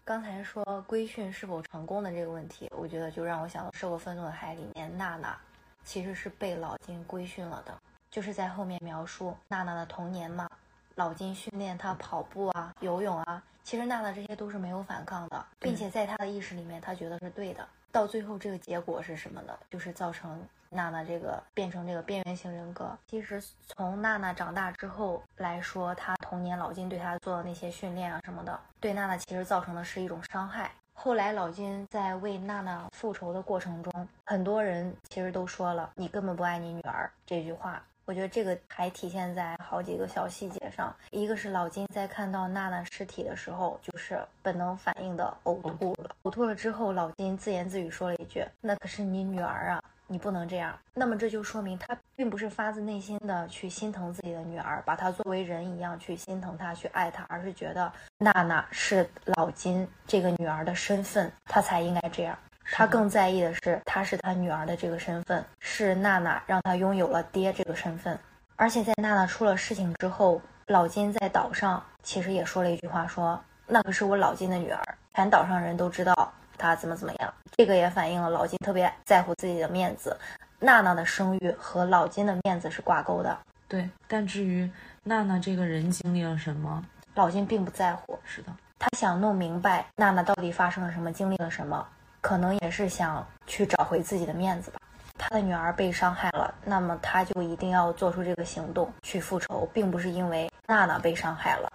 [0.05, 5.39] 刚才说规训是否成功的这个问题，我觉得就让我想到《受过愤怒的海》里面娜娜
[5.85, 7.79] 其实是被老金规训了的，
[8.11, 10.49] 就是在后面描述娜娜的童年嘛，
[10.97, 17.65] 老金训练她跑步啊、游泳啊，其实娜娜这些都是没有反抗的，并且在她的意识里面，她觉得是对的。
[17.93, 19.57] 到最后这个结果是什么呢？
[19.71, 22.97] 就是造成娜娜这个变成这个边缘型人格。
[23.07, 30.71] 其实从娜娜长大之后来说，她童年老金对她做的那些训练啊什么的，对娜娜其实造成的是一种伤害。
[30.93, 37.83] 后来老金在为娜娜复仇的过程中，很多人其实都说了“你根本不爱你女儿”这句话。
[38.07, 46.17] 我觉得这个还体现在好几个小细节上，一个是老金在看到娜娜尸体的时候，就是本能反应的呕吐了。
[46.25, 62.37] 呕吐了之后，老金自言自语说了一句：“那可是你女儿啊，你不能这样。”那么这就说明他并不是发自内心的去心疼自己的女儿，把她作为人一样去心疼她、去爱她，而是觉得娜娜是老金这个女儿的身份，他才应该这样。
[62.73, 68.19] 他更在意的是，她是他女儿的这个身份，是娜娜让他拥有了爹这个身份。
[68.57, 74.83] 而且在娜娜出了事情之后，老金在岛上其实也说了一句话说，那可是我老金的女儿，
[75.15, 77.35] 全岛上人都知道她怎么怎么样。
[77.61, 80.17] 这个也反映了老金特别在乎自己的面子，
[80.59, 83.37] 娜娜的声誉和老金的面子是挂钩的。
[83.69, 84.67] 对，但至于
[85.05, 86.83] 娜娜这个人经历了什么，
[87.15, 91.87] 老金并不在乎，是的，他想弄明白娜娜到底发生了什么，经历了什么，
[92.23, 94.81] 可能也是想去找回自己的面子吧。
[95.19, 101.71] 他的女儿被伤害了，那么他就一定要做出这个行动去复仇，并不是因为娜娜被伤害了，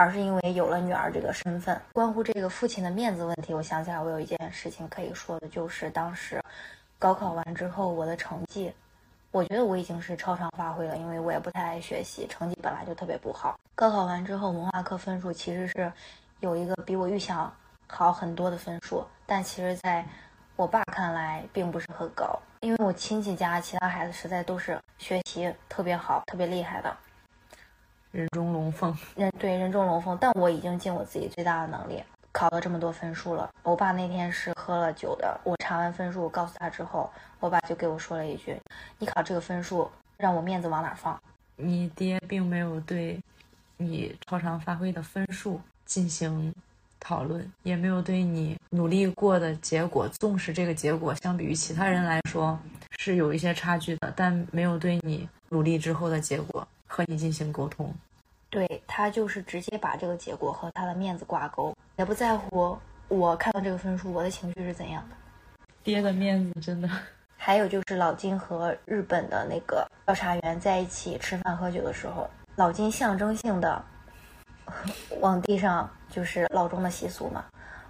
[0.00, 1.78] 而是因为有了女儿这个身份。
[1.92, 6.42] 关乎这个父亲的面子问题，我想起来我有一件事情可以说的，就是当时
[6.98, 8.72] 高考完之后我的成绩。
[9.30, 13.60] 我觉得我已经是超常发挥了，因为我也不太爱学习，成绩本来就特别不好。
[13.74, 15.92] 高考完之后，文化课分数其实是
[16.40, 17.54] 有一个比我预想
[17.86, 20.02] 好很多的分数，但其实在
[20.56, 26.96] 我爸看来并不是很高，因为我亲戚家其他孩子实在都是学习特别好、特别厉害的，
[28.12, 28.96] 人中龙凤。
[29.16, 30.16] 人对人中龙凤。
[30.20, 33.50] 但我已经尽我自己最大的能力，考了这么多分数了。
[33.62, 38.56] 我爸那天是喝了酒的，我查完分数告诉他之后，我爸就给我说了一句
[38.98, 41.20] ：“你考这个分数，让我面子往哪放？”
[41.56, 43.20] 你爹并没有对
[43.76, 46.52] 你超常发挥的分数进行
[46.98, 52.58] 讨论，也没有对你努力过的结果，纵使这个结果相比于其他人来说
[52.98, 57.94] 是有一些差距的，但没有对你努力之后的结果和你进行沟通。
[58.50, 62.76] 对他就是直接把这个结果和他的面子挂钩，也不在乎
[63.06, 65.14] 我看到这个分数我的情绪是怎样的。
[65.84, 66.90] 爹的面子真的，
[67.36, 73.82] 还有就是老金和日本的那个调查员在一起吃饭喝酒的时候，老金象征性的
[75.20, 77.44] 往地上，就是老钟的习俗嘛，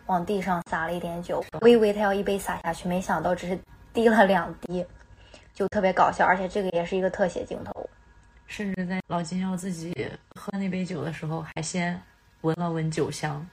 [0.07, 1.43] 往地上撒了一点酒。
[1.63, 3.59] 我以为他要一杯洒下去，没想到只是
[3.95, 4.85] 滴了两滴，
[5.55, 7.80] 就特别搞笑，而且这个也是一个特写镜头。
[8.51, 9.95] 甚至在老金要自己
[10.35, 11.99] 喝那杯酒的时候，还先
[12.41, 13.47] 闻了闻酒香。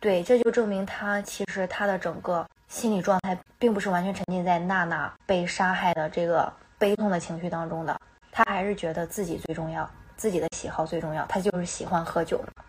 [0.00, 7.98] 对，这就证明他其实他的整个心理状态并不是完全沉浸在娜娜被杀害的这个悲痛的情绪当中的，
[8.32, 12.64] 他还是觉得自己最重要，自己的喜好最重要，他就是喜欢喝酒嘛。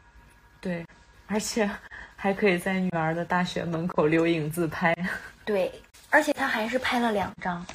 [0.61, 0.85] 对，
[1.25, 1.67] 而且
[2.15, 4.95] 还可以在女儿的大学门口留影自拍。
[5.43, 5.71] 对，
[6.11, 7.65] 而且他还是拍了两张，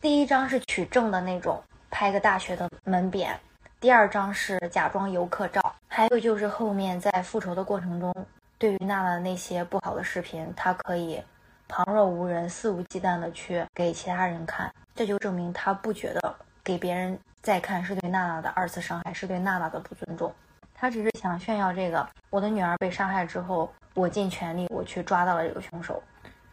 [0.00, 3.34] 第一张是取证的那种，拍个大学的门匾；
[3.80, 5.74] 第二张是假装游客照。
[5.88, 8.14] 还有就是后面在复仇的过程中，
[8.58, 11.22] 对于娜娜那些不好的视频，他可以
[11.68, 20.32] 旁若无人、肆无忌惮的去给其他人看，这就证明他不觉得给别人再看是对娜娜的二次伤害，是对娜娜的不尊重。
[20.74, 26.02] 他只是想炫耀这个，我的女儿被杀害之后，我尽全力，我去抓到了这个凶手，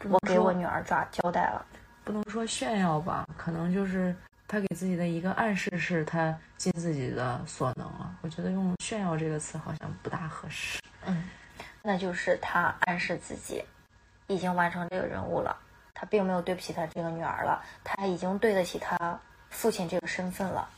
[0.09, 1.65] 我给我女儿抓交代了。
[2.05, 4.15] 不能说炫耀吧，可能就是
[4.53, 8.15] 他给自己的一个暗示，是他尽自己的所能了。
[8.21, 10.79] 我觉得用炫耀这个词好像不大合适。
[11.07, 11.23] 嗯，
[11.81, 13.65] 那就是他暗示自己
[14.27, 15.57] 已经完成这个任务了，
[15.95, 20.69] 他并没有对不起他这个女儿了，他已经对得起他父亲这个身份了。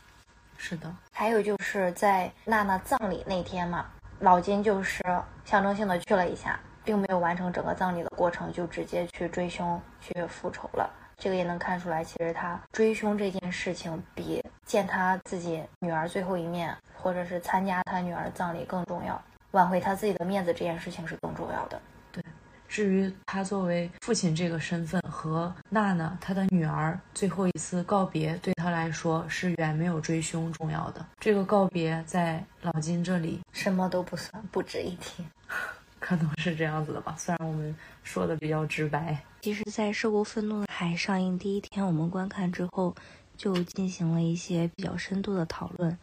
[0.57, 3.87] 是的，还有就是在娜娜葬礼那天嘛，
[4.19, 5.03] 老金就是
[5.43, 10.89] 象征性的去了一下，并没有完成整个葬礼的过程，就直接去追凶去复仇了。
[11.17, 21.81] 这个也能看出来，其实他追凶这件事情比见他自己女儿最后一面，或者是参加他女儿葬礼更重要，挽回他自己的面子这件事情是更重要的。
[22.11, 22.23] 对
[22.67, 31.05] 至于他作为父亲这个身份和娜娜他的女儿最后一次告别，对他来说是远没有追凶重要的。
[31.19, 35.23] 这个告别在老金这里什么都不算，不值一提。
[35.99, 39.17] 可能是这样子的吧，虽然我们说的比较直白。
[39.45, 42.95] 其实，在《涉过愤怒的海》上映第一天，我们观看之后，
[43.37, 45.95] 就进行了一些比较深度的讨论。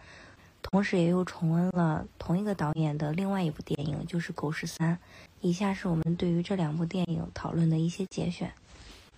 [0.62, 4.94] 同时，也又重温了同一个导演的另外一部电影，就是《狗十三》。
[5.40, 8.48] 以下是我们对于这两部电影讨论的一些节选。《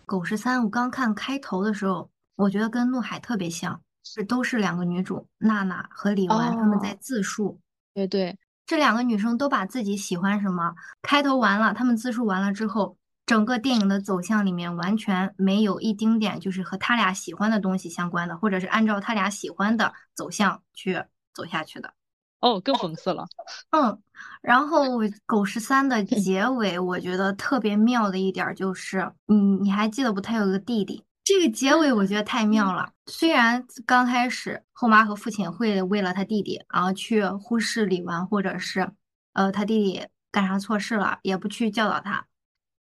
[0.07, 7.59] 狗十三》，我刚看开头的时候，我觉得跟《怒海》特别像，是都是两个女主娜娜和李纨她们在自述。
[7.93, 8.35] 对对，
[8.65, 21.03] 这两个女生都把自己喜欢什么开头完了，她们自述完了之后，整个电影的走向里面完全没有一丁点就是和他俩喜欢的东西相关的，或者是按照他俩喜欢的走向去。
[21.37, 21.93] 走下去的，
[22.39, 23.27] 哦，更讽刺了。
[23.71, 24.01] 嗯，
[24.41, 30.21] 然后《狗十三》的结尾，我觉得特别妙的一点就是，嗯，你还记得不？
[30.21, 32.89] 他有个弟弟，这个结尾我觉得太妙了。
[33.07, 38.89] 虽然刚开始后妈和父亲会为了他弟弟，然后去忽视李纨，或者是，
[39.33, 42.25] 呃，他弟弟干啥错事了，也不去教导他，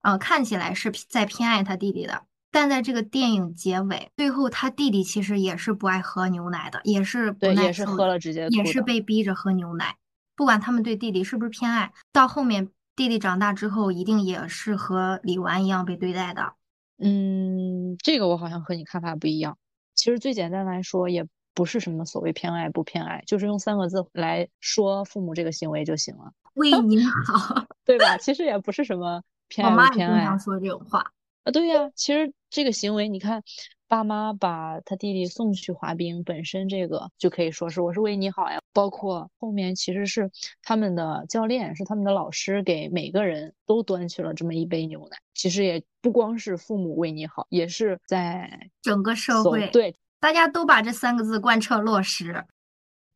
[0.04, 2.22] 呃，看起来是在偏爱他弟弟的。
[2.52, 9.96] 但在这个电影结尾，最后他弟弟其实也是不爱喝牛奶的，也是不耐也是喝了直接也是被逼着喝牛奶。
[10.36, 16.54] 不管他们对弟弟是不是偏爱，到后面弟弟长大之后，一定也是和李纨一样被对待的。
[17.00, 19.58] 嗯，这个我好像和你看法不一样。
[19.96, 26.32] 其实最简单来说，也不是什么所谓偏爱不偏爱，就是用三个字来说父母这个行为就行了。
[26.54, 28.18] 为你好， 对吧？
[28.18, 30.14] 其实也不是什么偏爱偏爱。
[30.14, 31.12] 我妈经常说这种话。
[31.44, 33.44] 啊，对呀，其实这个行为，你看，
[33.90, 38.60] 爸妈把他弟弟送去滑冰，本身这个就可以说是我是为你好呀。
[38.72, 45.18] 包括后面其实是他们的教练，是他们的老师，给每个人都端去了这么一杯牛奶。
[45.34, 52.46] 其实也不光是父母为你好，也是在整个社会，对，大家都把这三个字贯彻落实。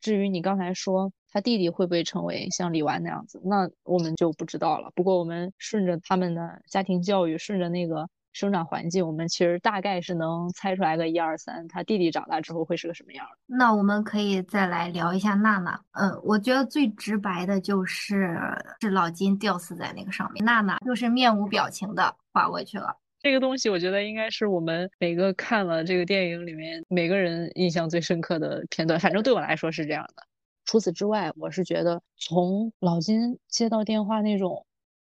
[0.07, 4.89] 至于你刚才说他弟弟会不会成为像李纨那样子，那我们就不知道了。
[4.95, 8.07] 不过我们顺着他们的家庭教育，顺着那个。
[8.33, 11.67] 生长环境，我们其实大概是能猜出来个一二三。
[11.69, 13.25] 他弟弟长大之后会是个什么样？
[13.47, 15.81] 那我们可以再来聊一下娜娜。
[15.93, 18.37] 嗯，我觉得最直白的就是
[18.79, 22.95] 是老金吊死在那个上面，娜娜就是面无表情的划过去了。
[23.27, 30.23] 这个东西我觉得应该是我们每个看了这个电影里面每个人印象最深刻的片段，反正对我来说是这样的。
[30.63, 34.65] 除此之外，我是觉得从老金接到电话那种。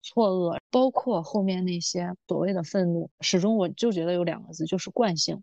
[0.07, 5.43] 错愕，包括后面那些所谓的愤怒，始终我就觉得有两个字，就是惯性。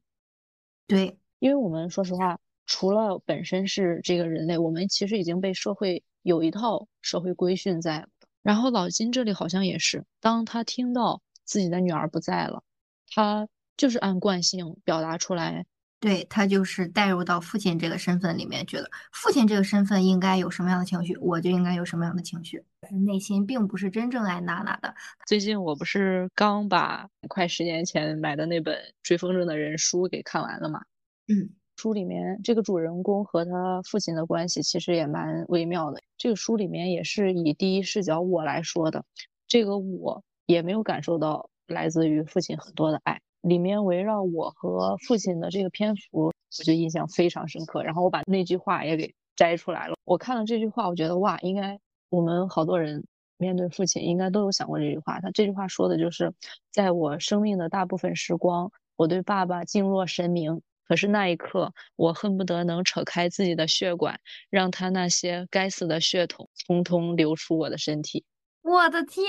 [0.86, 8.08] 对，因为我们说实话，除了本身是这个人类，我们其实已经被社会有一套社会规训在。
[8.44, 12.64] 然后老金这里好像也是，当他听到自己的女儿不在了，
[13.10, 15.66] 他就是按惯性表达出来。
[16.00, 22.64] 对他就是带入到父亲这个身份里面，觉得父亲这个身份应该有什么样的情绪，我就应该有什么样的情绪。
[23.06, 24.96] 内心并不是真正爱娜娜的。
[25.28, 30.82] 最近我不是刚把快十年前买的那本《追风筝的人》书给看完了吗？
[31.28, 36.02] 嗯，书里面这个主人公和他父亲的关系其实也蛮微妙的。
[36.18, 39.04] 这个书里面也是以第一视角我来说的，
[39.48, 43.20] 这个我也没有感受到来自于父亲很多的爱。
[43.42, 47.82] 里面围绕我和父亲的这个篇幅，我就印象非常深刻。
[47.82, 49.96] 然后我把那句话也给摘出来了。
[50.06, 53.04] 我看了这句话，我觉得哇，应该我们好多人
[53.38, 55.20] 面对父亲，应该都有想过这句话。
[55.22, 56.32] 他这句话说的就是，
[56.72, 60.62] 在我生命的大部分时光，我对爸爸敬若神明。
[60.88, 64.20] 可是那一刻，我恨不得能扯开自己的血管，
[64.52, 68.24] 让他那些该死的血统通通流出我的身体。
[68.62, 69.26] 我的天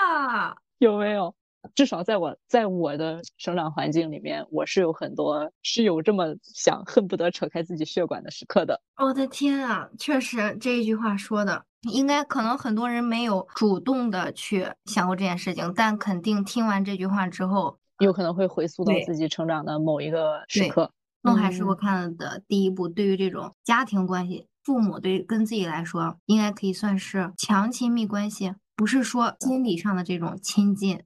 [0.00, 1.34] 呐，有没有？
[1.76, 8.82] 至少在我在我的生长环境里面，我是有很多是有这么想恨不得扯开自己血管的时刻的。
[8.96, 20.90] 我的天啊，确实这一句话说的，应该可能很多人没有主动的去想过这件事情，但肯定听完这句话之后，有可能会回溯到自己成长的某一个时刻。
[21.22, 28.52] 弄海是我看的第一部，对于这种家庭关系，父母对跟自己来说，应该可以算是强亲密关系，
[28.82, 31.00] 不是说心理上的这种亲近。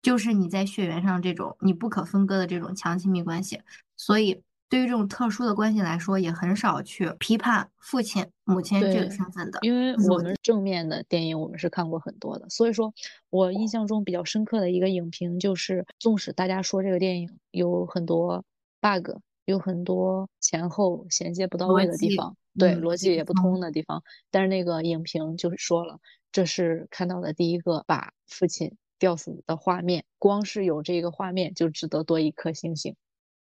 [0.00, 3.60] 就是你在血缘上这种你不可分割的这种强亲密关系，
[3.98, 9.58] 所以对于这种特殊的关系来说，也很少去批判父亲、母亲这个身份的。
[9.60, 12.94] 因为我们正面的电影我们是看过很多的，所以说
[13.28, 18.42] 我印象中比较深刻的一个影评就是，纵使大家说这个电影有很多
[18.80, 19.10] bug，
[19.50, 25.98] 有很多前后衔接不到位的地方，对逻辑也不通的地方，但是那个影评就是说了，
[26.32, 32.96] 这是看到的第一个把父亲吊死的画面，光是有这个画面就值得多一颗星星。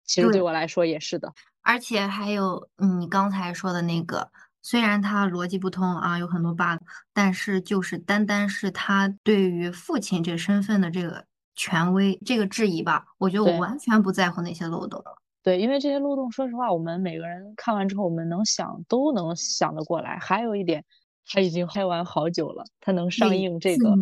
[0.05, 4.29] 其实对我来说也是的，而且还有你刚才说的那个，
[4.61, 6.83] 虽然他逻辑不通啊，有很多 bug，
[7.13, 11.25] 但是就是单单是他对于父亲这身份的这个
[11.55, 15.01] 权威这个质疑吧，我觉得我完全不在乎那些漏洞。
[15.43, 20.17] 对，因为这些漏洞，说实话，我们每个人看完之后，我们能想都能想得过来。
[20.17, 20.83] 还有一点，
[21.27, 23.95] 他已经拍完好久了，他能上映这个，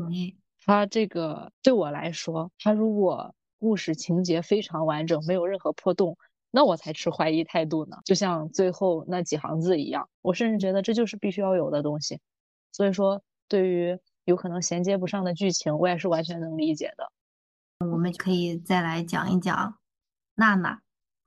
[0.65, 3.35] 他这个对我来说，他如果。
[3.63, 6.17] 故事情节非常完整，没有任何破洞，
[6.49, 7.97] 那我才持怀疑态度呢。
[8.05, 12.19] 就像最后那几行字一样，我甚至觉得这就是必须要有的东西。
[12.71, 17.11] 所以说，对于有可能衔接不上的剧情，我也是完全能理解的。
[17.85, 19.77] 我们可以再来讲一讲
[20.33, 20.81] 娜娜，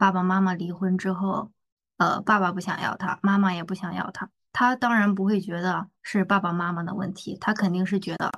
[0.05, 1.51] 爸爸妈妈离婚之后，
[1.97, 8.31] 呃，爸爸不想要他，妈妈也不想要他，他当然不会觉得是爸爸妈妈的问题，他肯定是觉得，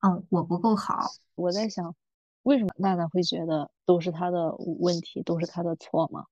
[0.00, 1.06] 嗯，我不够好。
[1.34, 1.94] 我在想。
[2.42, 6.26] 为什么娜娜会觉得都是他的问题，都是他的错吗？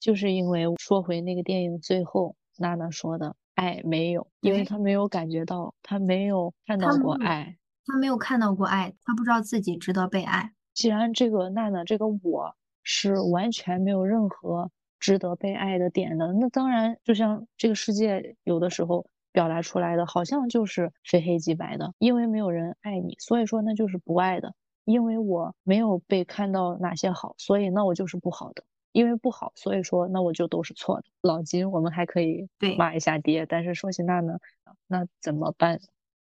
[0.00, 10.54] 就是因为说回那个电影最后，娜娜说的爱没有，因为他没有感觉到，他没有看到过爱，他没有看到过爱，他不知道自己值得被爱。
[10.72, 12.56] 既然这个娜娜这个我
[12.90, 24.54] 是完全没有任何值得被爱的点的，那当然就像这个世界有的时候表达出来的，好像就是非黑即白的，因为没有人爱你，所以说那就是不爱的。
[24.86, 28.64] 因为我没有被看到哪些好，所以那我就是不好的。
[28.92, 31.04] 因为不好，所以说那我就都是错的。
[31.20, 34.38] 老金，我们还可以骂一下爹，但是说起娜娜，
[34.86, 35.78] 那怎么办？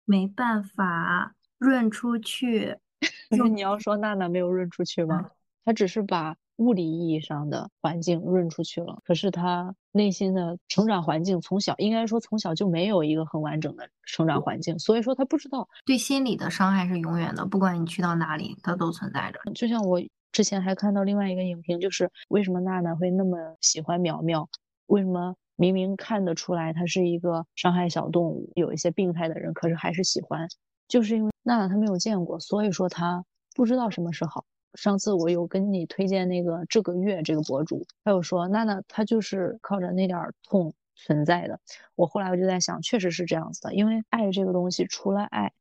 [0.05, 2.77] 没办法润出去。
[3.31, 5.31] 就你要说娜娜没有润出去吗？
[5.65, 6.37] 她只是把。
[6.61, 19.41] 物理意义上的环境润出去了，可是他内心的成长环境从小应该说从小就没有一个很完整的成长环境，所以说他不知道对心理的伤害是永远的，不管你去到哪里，它都存在着。
[19.55, 19.99] 就像我
[20.33, 24.47] 之前还看到另外一个影评，就是为什么娜娜会那么喜欢苗苗？
[24.87, 30.47] 为什么明明看得出来他是一个伤害小动物、有一些病态的人，可是还是喜欢？
[30.89, 34.45] 就是因为娜娜她没有见过，所以说她不知道什么是好。
[34.75, 41.59] 上次我有跟你推荐那个这个月这个博主，他有说娜娜她就是靠着那点痛存在的。
[41.97, 45.53] 我后来我就在想，确实是这样子的，因为爱这个东西，除了爱，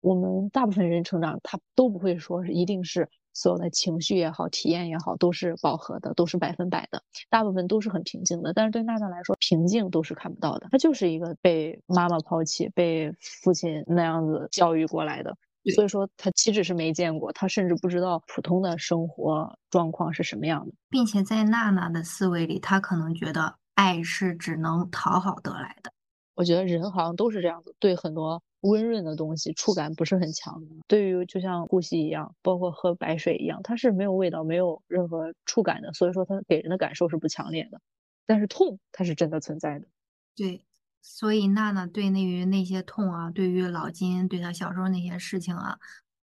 [0.00, 8.52] 我们大部分人成长他都不会说是一定是所有的情绪也好，体验也好都是饱和的，都是百分百的，大部分都是很平静的。
[8.52, 15.36] 但是对娜娜来说，平静都是看不到的，她就是一个被妈妈抛弃、被父亲那样子教育过来的。
[15.68, 25.92] 所以说，他岂止是没见过，他甚至不知道普通的生活状况是什么样的，并且在娜娜的思维里，他可能觉得爱是只能讨好得来的。
[26.34, 30.74] 我觉得人好像都是这样子，对很多温润的东西触感不是很强的。
[30.86, 37.80] 对于就像呼吸一样，包括喝白水一样，它是没有味道、没有任何触感的，所以说它给人的感受是不强烈的。
[38.26, 39.86] 但是痛，它是真的存在的。
[40.38, 40.65] 对。
[41.08, 45.78] 所以娜娜对那于那些痛啊，对于老金对他小时候那些事情啊，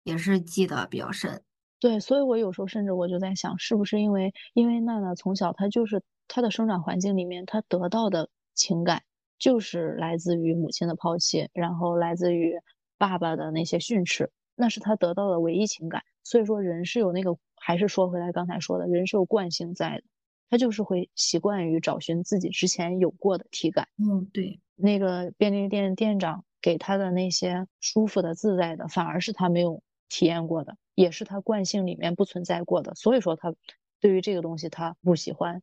[0.04, 1.42] 也是记得比较深。
[1.80, 9.02] 对，所以我有时候甚至我就在想，是不是因为因为娜娜从小她就是她的生长环境里面，她得到的情感
[9.36, 12.54] 就是来自于母亲的抛弃，然后来自于
[12.96, 16.04] 爸爸的那些训斥，那是她得到的唯一情感。
[16.22, 20.04] 所以说人是有那个，还是说回来刚才说的，人是有惯性在的，
[20.50, 23.88] 他就是会习惯于找寻自己之前有过的体感。
[23.98, 24.60] 嗯，对。
[24.76, 32.94] 那个便利店店长给他的那些舒服的、自在的，反而是他没有体验过的，也是他惯性里面不存在过的。
[32.94, 33.52] 所以说，他
[34.00, 35.60] 对于这个东西他不喜欢，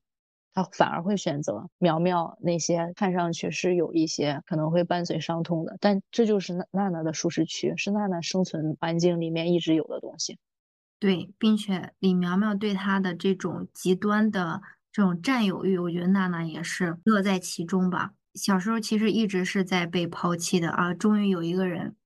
[0.54, 5.78] 他反而会选择苗苗那些看上去是有一些可能会伴随伤痛的。
[5.80, 10.38] 但这就是娜娜娜的舒适区，是娜娜生存环境里面一直有的东西。
[11.00, 14.62] 对，并且李苗苗对他的这种极端的
[14.96, 18.14] 这种占有欲，我觉得娜娜也是乐在其中吧。
[18.34, 21.98] 小时候其实一直是在被抛弃的啊，终于有一个人，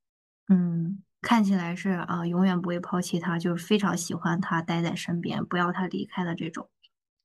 [0.47, 6.67] 嗯，看起来是啊，永远不会抛弃他，就是非常喜欢他，待在身边，不要他离开的这种。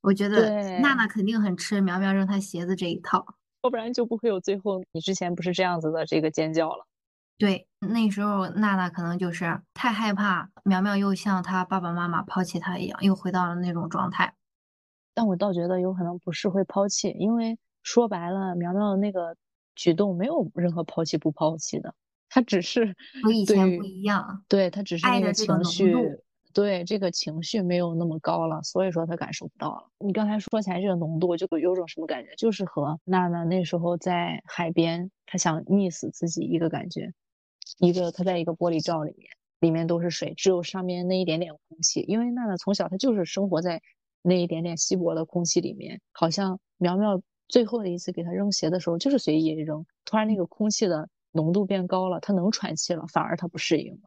[0.03, 3.25] 我觉得娜娜肯定很吃苗苗扔他鞋子这一套，
[3.63, 6.87] 要不然就不会有最后你之前不是这样子的这个尖叫了。
[7.39, 14.35] 对，那时候娜娜可能就是太害怕苗苗又像他爸爸妈妈抛弃他一样，又回到了那种状态。
[15.15, 19.37] 但我倒觉得有可能不是会抛弃，因为说白了，苗苗的那个
[19.75, 21.95] 举动没有任何抛弃不抛弃的，
[22.29, 29.91] 他只是 和以前不一样，对他只是那爱的这个情绪度，对这个情绪没有那么高了，所以说他感受不到了。
[29.99, 37.13] 你刚才说起来这个浓度，就有种什么感觉，就是和娜娜那时候在海边，她想溺死自己一个感觉，
[37.79, 39.29] 一个她在一个玻璃罩里面，
[39.61, 42.01] 里面都是水，只有上面那一点点空气。
[42.03, 43.83] 因为娜娜从小她就是生活在
[44.27, 54.01] 那一点点稀薄的空气里面，好像苗苗最后的一次给他扔鞋的时候就是随意一扔，突然那个空气的浓度变高了，他能喘气了，反而他不适应了。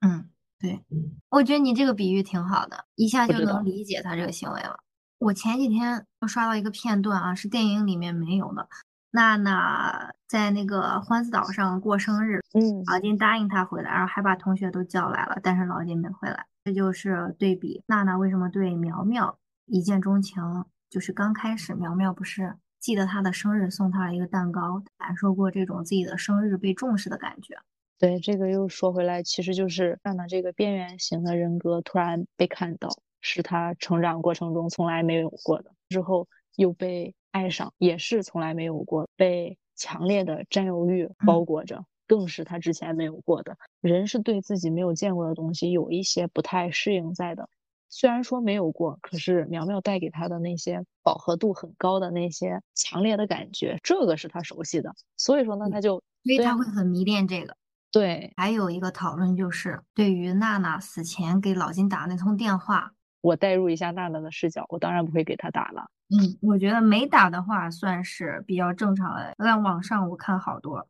[0.00, 0.80] 嗯，对，
[1.28, 4.78] 我觉得你这个比喻挺好的，一下就能理解他这个行为了。
[5.18, 8.66] 我前几天刷到一个片段啊，是电影里面没有的。
[9.10, 16.46] 娜娜在那个欢子岛上过生日，嗯，老金答应她回来，然后还把同学都叫来了，但是老金没回来。
[16.62, 19.38] 这就是对比娜娜为什么对苗苗
[19.68, 20.42] 一见钟情，
[20.88, 27.54] 就是刚开始苗苗不是记得她的生日，送她了一个蛋糕，感受过这种自己的生日被重视的感觉。
[27.98, 32.88] 对，这个又说回来，其实就是让他这个边缘型的人格突然被看到，
[33.20, 43.56] 是他成长过程中从来没有过的，之后又被爱上，也是从来没有过，被强烈的占有欲包裹着，更是他之前没有过的。
[43.80, 47.48] 人是对自己没有见过的东西有一些不太适应在的，
[47.90, 57.56] 虽然说没有过，可是苗苗带给他的那些饱和度很高的那些强烈的感觉，这个是他熟悉的，所以说呢，他就所以对啊她会很迷恋这个。
[57.90, 65.88] 对还有一个讨论就是，对于娜娜死前给老金打那通电话，我代入一下娜娜的视角，我当然不会给他打了。
[66.10, 69.34] 嗯，我觉得没打的话算是比较正常的。
[69.38, 70.86] 在网上我看好多，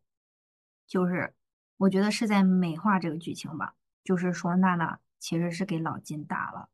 [0.88, 1.32] 就是
[1.76, 6.68] 我觉得是在美化这个剧情吧，就是说娜娜其实是给老金打了，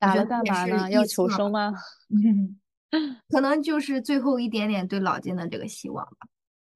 [0.00, 0.90] 打了干嘛呢？
[0.90, 1.72] 要求生吗？
[2.08, 2.58] 嗯，
[3.28, 6.26] 可能就是最后一点点对老金的这个希望吧，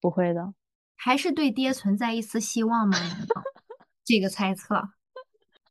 [0.01, 0.55] 不会的，
[0.95, 2.97] 还是对爹存在一丝希望吗？
[4.05, 4.91] 这个猜测，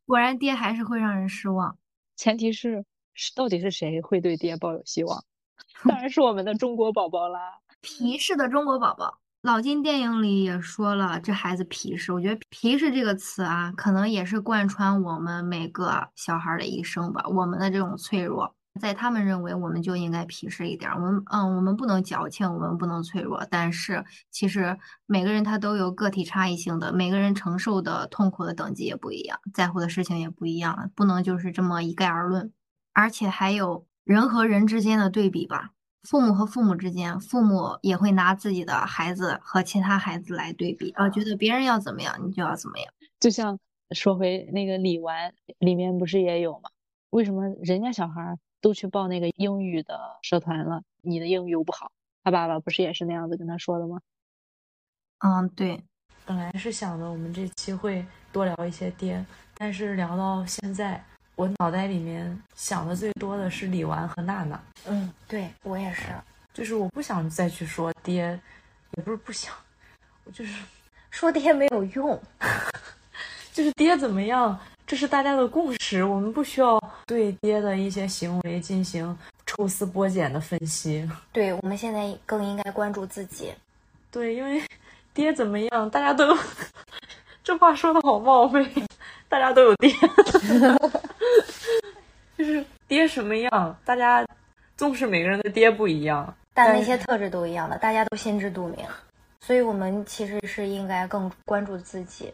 [0.04, 1.78] 果然爹还是会让人失望。
[2.16, 2.84] 前提是
[3.14, 5.24] 是到底是谁会对爹抱有希望？
[5.88, 7.60] 当然是我们的中国宝宝啦。
[7.80, 9.20] 皮实的中国宝宝。
[9.44, 12.10] 老金电影里也说了，这孩子皮实。
[12.14, 17.22] 我觉得“皮实”这个词啊，可能也是贯穿我们每个小孩的一生吧。
[17.28, 20.90] 我们的这种脆弱，在他们认为我们就应该皮实一点。
[20.92, 23.46] 我们嗯，我们不能矫情，我们不能脆弱。
[23.50, 32.50] 但是其实每个人他都有个体差异性的，每个人承受的痛苦的等级也不一样，在乎的事情也不一样，不能就是这么一概而论。
[32.94, 35.72] 而且还有人和人之间的对比吧。
[36.04, 42.86] 父母和父母之间，父母也会拿自己的孩子和其他孩子来对比，啊，觉得别人要怎么样，你就要怎么样。
[43.18, 43.58] 就像
[43.90, 46.70] 说回那个李纨里面不是也有吗？
[47.10, 51.90] 为什么人家小孩儿都去报那个英语的社团了，你的英语又不好？
[52.22, 54.00] 他爸爸不是也是那样子跟他说的吗？
[55.20, 55.82] 嗯，对，
[56.26, 59.24] 本来是想着我们这期会多聊一些爹，
[59.56, 61.02] 但是聊到现在，
[61.36, 66.02] 我脑袋里面想的最多的是李纨和娜娜，嗯，对我也是。
[66.52, 68.38] 就是我不想再去说爹，
[68.96, 69.52] 也不是不想，
[70.24, 70.54] 我就是
[71.10, 72.20] 说爹没有用，
[73.52, 74.56] 就是爹怎么样，
[74.86, 81.10] 这是大家的共识，我们不需要对爹的一些行为进行抽丝剥茧的分析。
[81.32, 83.52] 对我们现在更应该关注自己。
[84.12, 84.62] 对，因为
[85.12, 86.38] 爹怎么样，大家都有，
[87.44, 88.66] 这话说的好冒昧，
[89.28, 89.92] 大家都有爹，
[92.38, 94.26] 就是爹什么样，大家
[94.78, 98.78] 纵使每个人的爹不一样，但但那些特质都一样的，大家都心知肚明，
[99.40, 102.32] 所以我们其实是应该更关注自己。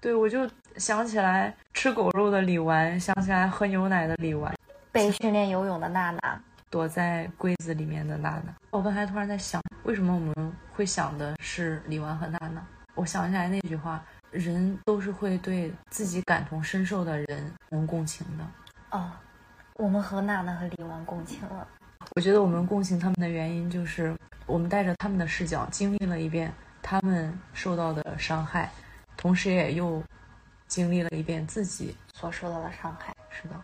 [0.00, 4.52] 对我就想起来吃狗肉的李纨，想起来喝牛奶的李纨，
[4.90, 8.52] 被训练游泳的娜娜，躲在柜子里面的娜娜。
[8.70, 12.60] 我刚才突然在想，为什么我们会想的是李纨和娜娜？
[12.94, 18.44] 我想起来那句话：人都是会对自己感同身受的人能共情的。
[18.90, 19.10] 哦，
[19.74, 21.66] 我们和娜娜和李王共情了。
[22.16, 24.16] 我觉得我们共情他们的原因，就是
[24.46, 26.52] 我们带着他们的视角经历了一遍
[26.82, 28.70] 他们受到的伤害，
[29.16, 30.02] 同时也又
[30.66, 33.54] 经历了一遍自己所受到的伤害，是的，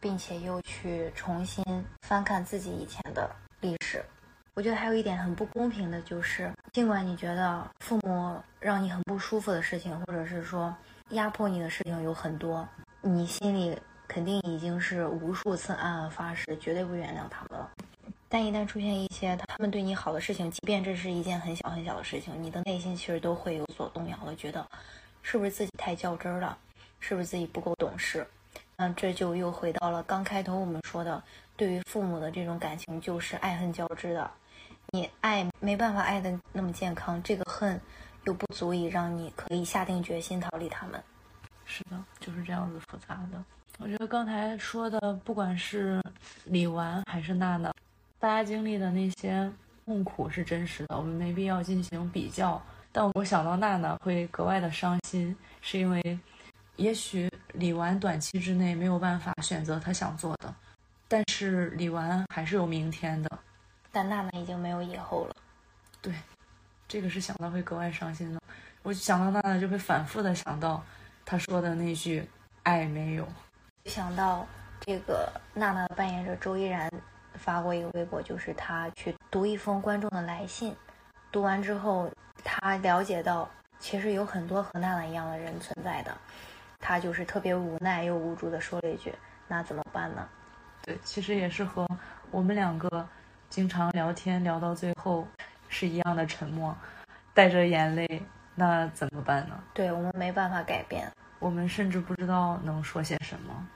[0.00, 1.64] 并且又去重新
[2.02, 4.02] 翻看自己以前的历史。
[4.54, 10.74] 我觉得还有一点很不公平的就是，尽管你觉得父母让你很不舒服的事情，或者是说
[11.10, 12.68] 压迫你的事情有很多，
[13.00, 13.74] 你心里
[14.06, 17.70] 肯定已经是无数次暗暗发誓，绝对不原谅他们了。
[18.28, 24.66] 但一旦出现一些他们对你好的事情，即便这是一件很小很小的事情，你的内心其实都会有所动摇的，觉得
[25.22, 26.58] 是不是自己太较真了，
[27.00, 28.26] 是不是自己不够懂事？
[28.76, 31.22] 那这就又回到了刚开头我们说的，
[31.56, 34.30] 对于父母的这种感情就是爱恨交织的。
[34.94, 37.80] 你爱没办法爱的那么健康，这个恨
[38.24, 41.02] 又不足以让你可以下定决心逃离他们。
[41.64, 43.42] 是的，就是这样子复杂的。
[43.78, 45.98] 我觉得刚才说的，不管是
[46.44, 47.72] 李纨还是娜娜，
[48.18, 49.50] 大家经历的那些
[49.86, 52.62] 痛苦是真实的，我们没必要进行比较。
[52.92, 56.18] 但我想到娜娜会格外的伤心，是因为
[56.76, 60.54] 也许李纨短期之内没有办法选择她想做的，
[61.08, 63.38] 但是李纨还是有明天的。
[63.92, 65.36] 但娜娜已经没有以后了。
[66.00, 66.14] 对，
[66.88, 68.40] 这个是想到会格外伤心的。
[68.82, 70.82] 我想到娜娜就会反复的想到
[71.24, 72.26] 她说的那句
[72.64, 73.28] “爱没有”。
[73.84, 74.46] 想到
[74.80, 76.90] 这个娜娜的扮演者周依然
[77.34, 80.74] 发过一个微博，就是她去读一封观众的来信，
[81.30, 82.10] 读完之后，
[82.42, 86.16] 她了解到其实有很多和娜娜一样的人存在的，
[86.80, 89.14] 她就是特别无奈又无助的说了一句
[89.46, 90.28] ：“那怎么办呢？”
[90.82, 91.86] 对，其实也是和
[92.30, 93.06] 我们两个。
[93.54, 95.26] 经常聊天聊到最后
[95.68, 96.74] 是一样的沉默，
[97.34, 98.22] 带着眼泪，
[98.54, 99.54] 那怎么办呢？
[99.74, 101.06] 对我们没办法改变，
[101.38, 103.68] 我们甚至不知道能说些什么。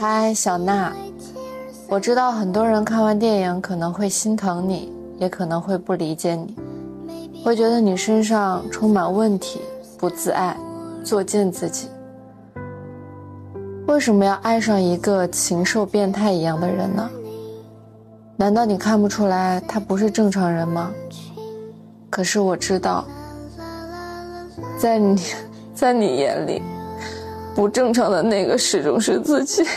[0.00, 0.94] 嗨，小娜，
[1.90, 6.56] 我知道很多人看完电影可能会心疼你，也可能会不理解你，
[7.44, 9.60] 会觉得你身上充满问题，
[9.98, 10.56] 不自爱，
[11.04, 11.90] 作践自己。
[13.86, 17.10] 为什么要爱上一个禽兽变态一样的人呢？
[18.36, 20.90] 难道你看不出来他不是正常人吗？
[22.10, 23.06] 可是我知道，
[24.78, 25.22] 在你，
[25.74, 26.60] 在你眼里，
[27.54, 29.64] 不正常的那个始终是自己。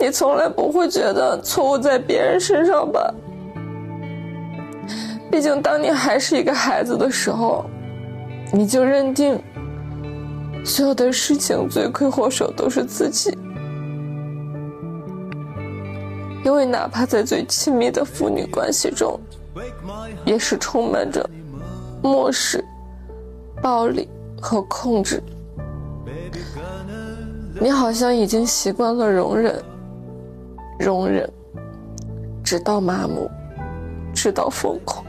[0.00, 3.14] 你从来不会觉得错误在别人身上吧？
[5.30, 7.64] 毕竟当你还是一个孩子的时候，
[8.52, 9.40] 你就认定
[10.64, 13.36] 所有的事情罪魁祸首都是自己。
[16.44, 19.18] 因为哪怕在最亲密的父女关系中，
[20.26, 21.28] 也是充满着
[22.02, 22.62] 漠视、
[23.62, 24.06] 暴力
[24.40, 25.22] 和控制。
[27.58, 29.62] 你好像已经习惯了容忍、
[30.78, 31.28] 容忍，
[32.44, 33.30] 直到麻木，
[34.14, 35.02] 直到疯狂。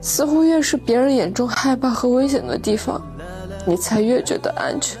[0.00, 3.02] 似乎越是别人眼中害怕和危险的地方，
[3.66, 5.00] 你才越觉得安全。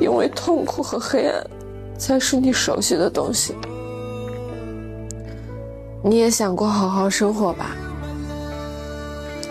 [0.00, 1.44] 因为痛苦和黑暗，
[1.98, 3.54] 才是你熟悉的东西。
[6.02, 7.76] 你也想过好好生活吧？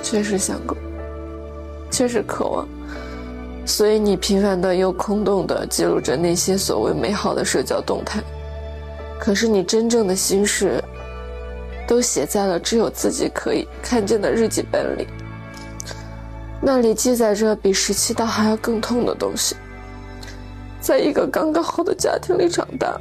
[0.01, 0.77] 确实想过，
[1.91, 2.65] 确实渴望，
[3.65, 8.23] 所以你频繁的又空洞的记录着那些所谓美好的社交动态。
[9.19, 10.81] 可是你真正的心事，
[11.85, 15.05] 都写在了只有自己可以看见的日记本里。
[16.61, 19.55] 那里记载着比十七刀还要更痛的东西。
[20.87, 22.97] 在一个刚刚好的家庭里长大，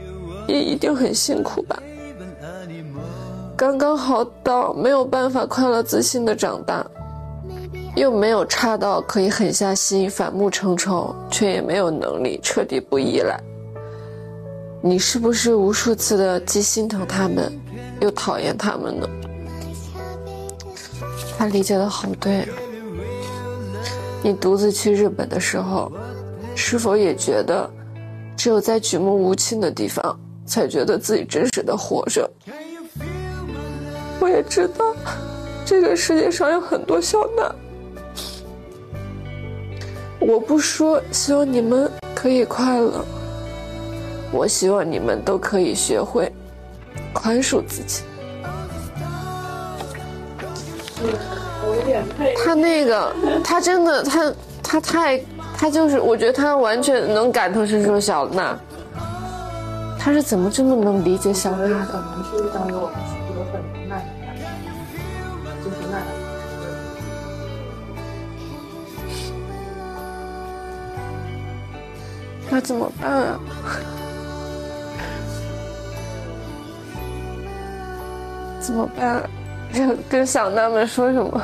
[0.49, 1.80] 也一定很辛苦吧？
[3.57, 6.84] 刚刚好到没有办法快乐自信的长大，
[7.95, 13.41] 又没有差到可以狠下心反目成仇，却也没有能力彻底不依赖。
[14.82, 17.57] 你是不是无数次的既心疼他们，
[18.01, 19.07] 又讨厌他们呢？
[21.39, 22.49] 他理解的好对。
[24.24, 25.93] 你独自去日本的时候。
[26.59, 27.70] 是否也觉得，
[28.47, 30.16] 只有在举目无亲的地方，
[30.47, 32.30] 才觉得自己真实的活着？
[34.20, 34.94] 我也知道，
[35.64, 37.53] 这个世界上有很多小难。
[40.20, 43.05] 我不说，希望你们可以快乐。
[44.30, 46.32] 我希望你们都可以学会
[47.12, 48.05] 宽恕自己。
[52.44, 54.32] 他那个，他真的，他
[54.62, 55.20] 他太。
[55.59, 58.57] 他就是，我觉得他完全能感同身受小娜。
[59.98, 61.86] 他是怎么这么能理解小娜的？
[61.86, 63.96] 可能是遇到了我们许多很无奈
[65.44, 65.98] 的，就是那
[72.50, 73.40] 那怎么办啊？
[78.61, 79.28] 怎么办？
[79.72, 81.42] 跟跟小娜们说什么？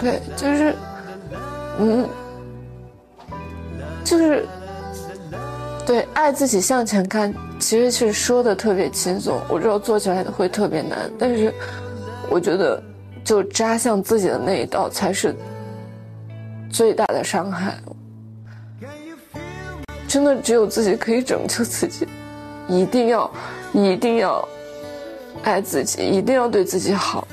[0.00, 0.74] 对，就是，
[1.78, 2.08] 嗯，
[4.02, 4.46] 就是，
[5.86, 9.38] 对，爱自己向前看，其实是说的特别轻松。
[9.50, 11.52] 我知道做起来会特别难，但是
[12.30, 12.82] 我觉得
[13.22, 15.36] 就扎向自己的那一刀才是
[16.70, 17.78] 最大的伤害。
[20.10, 22.04] 真的只有自己可以拯救自己，
[22.66, 23.30] 一定要，
[23.72, 24.46] 一定要
[25.44, 27.28] 爱自己，一定要对自己好。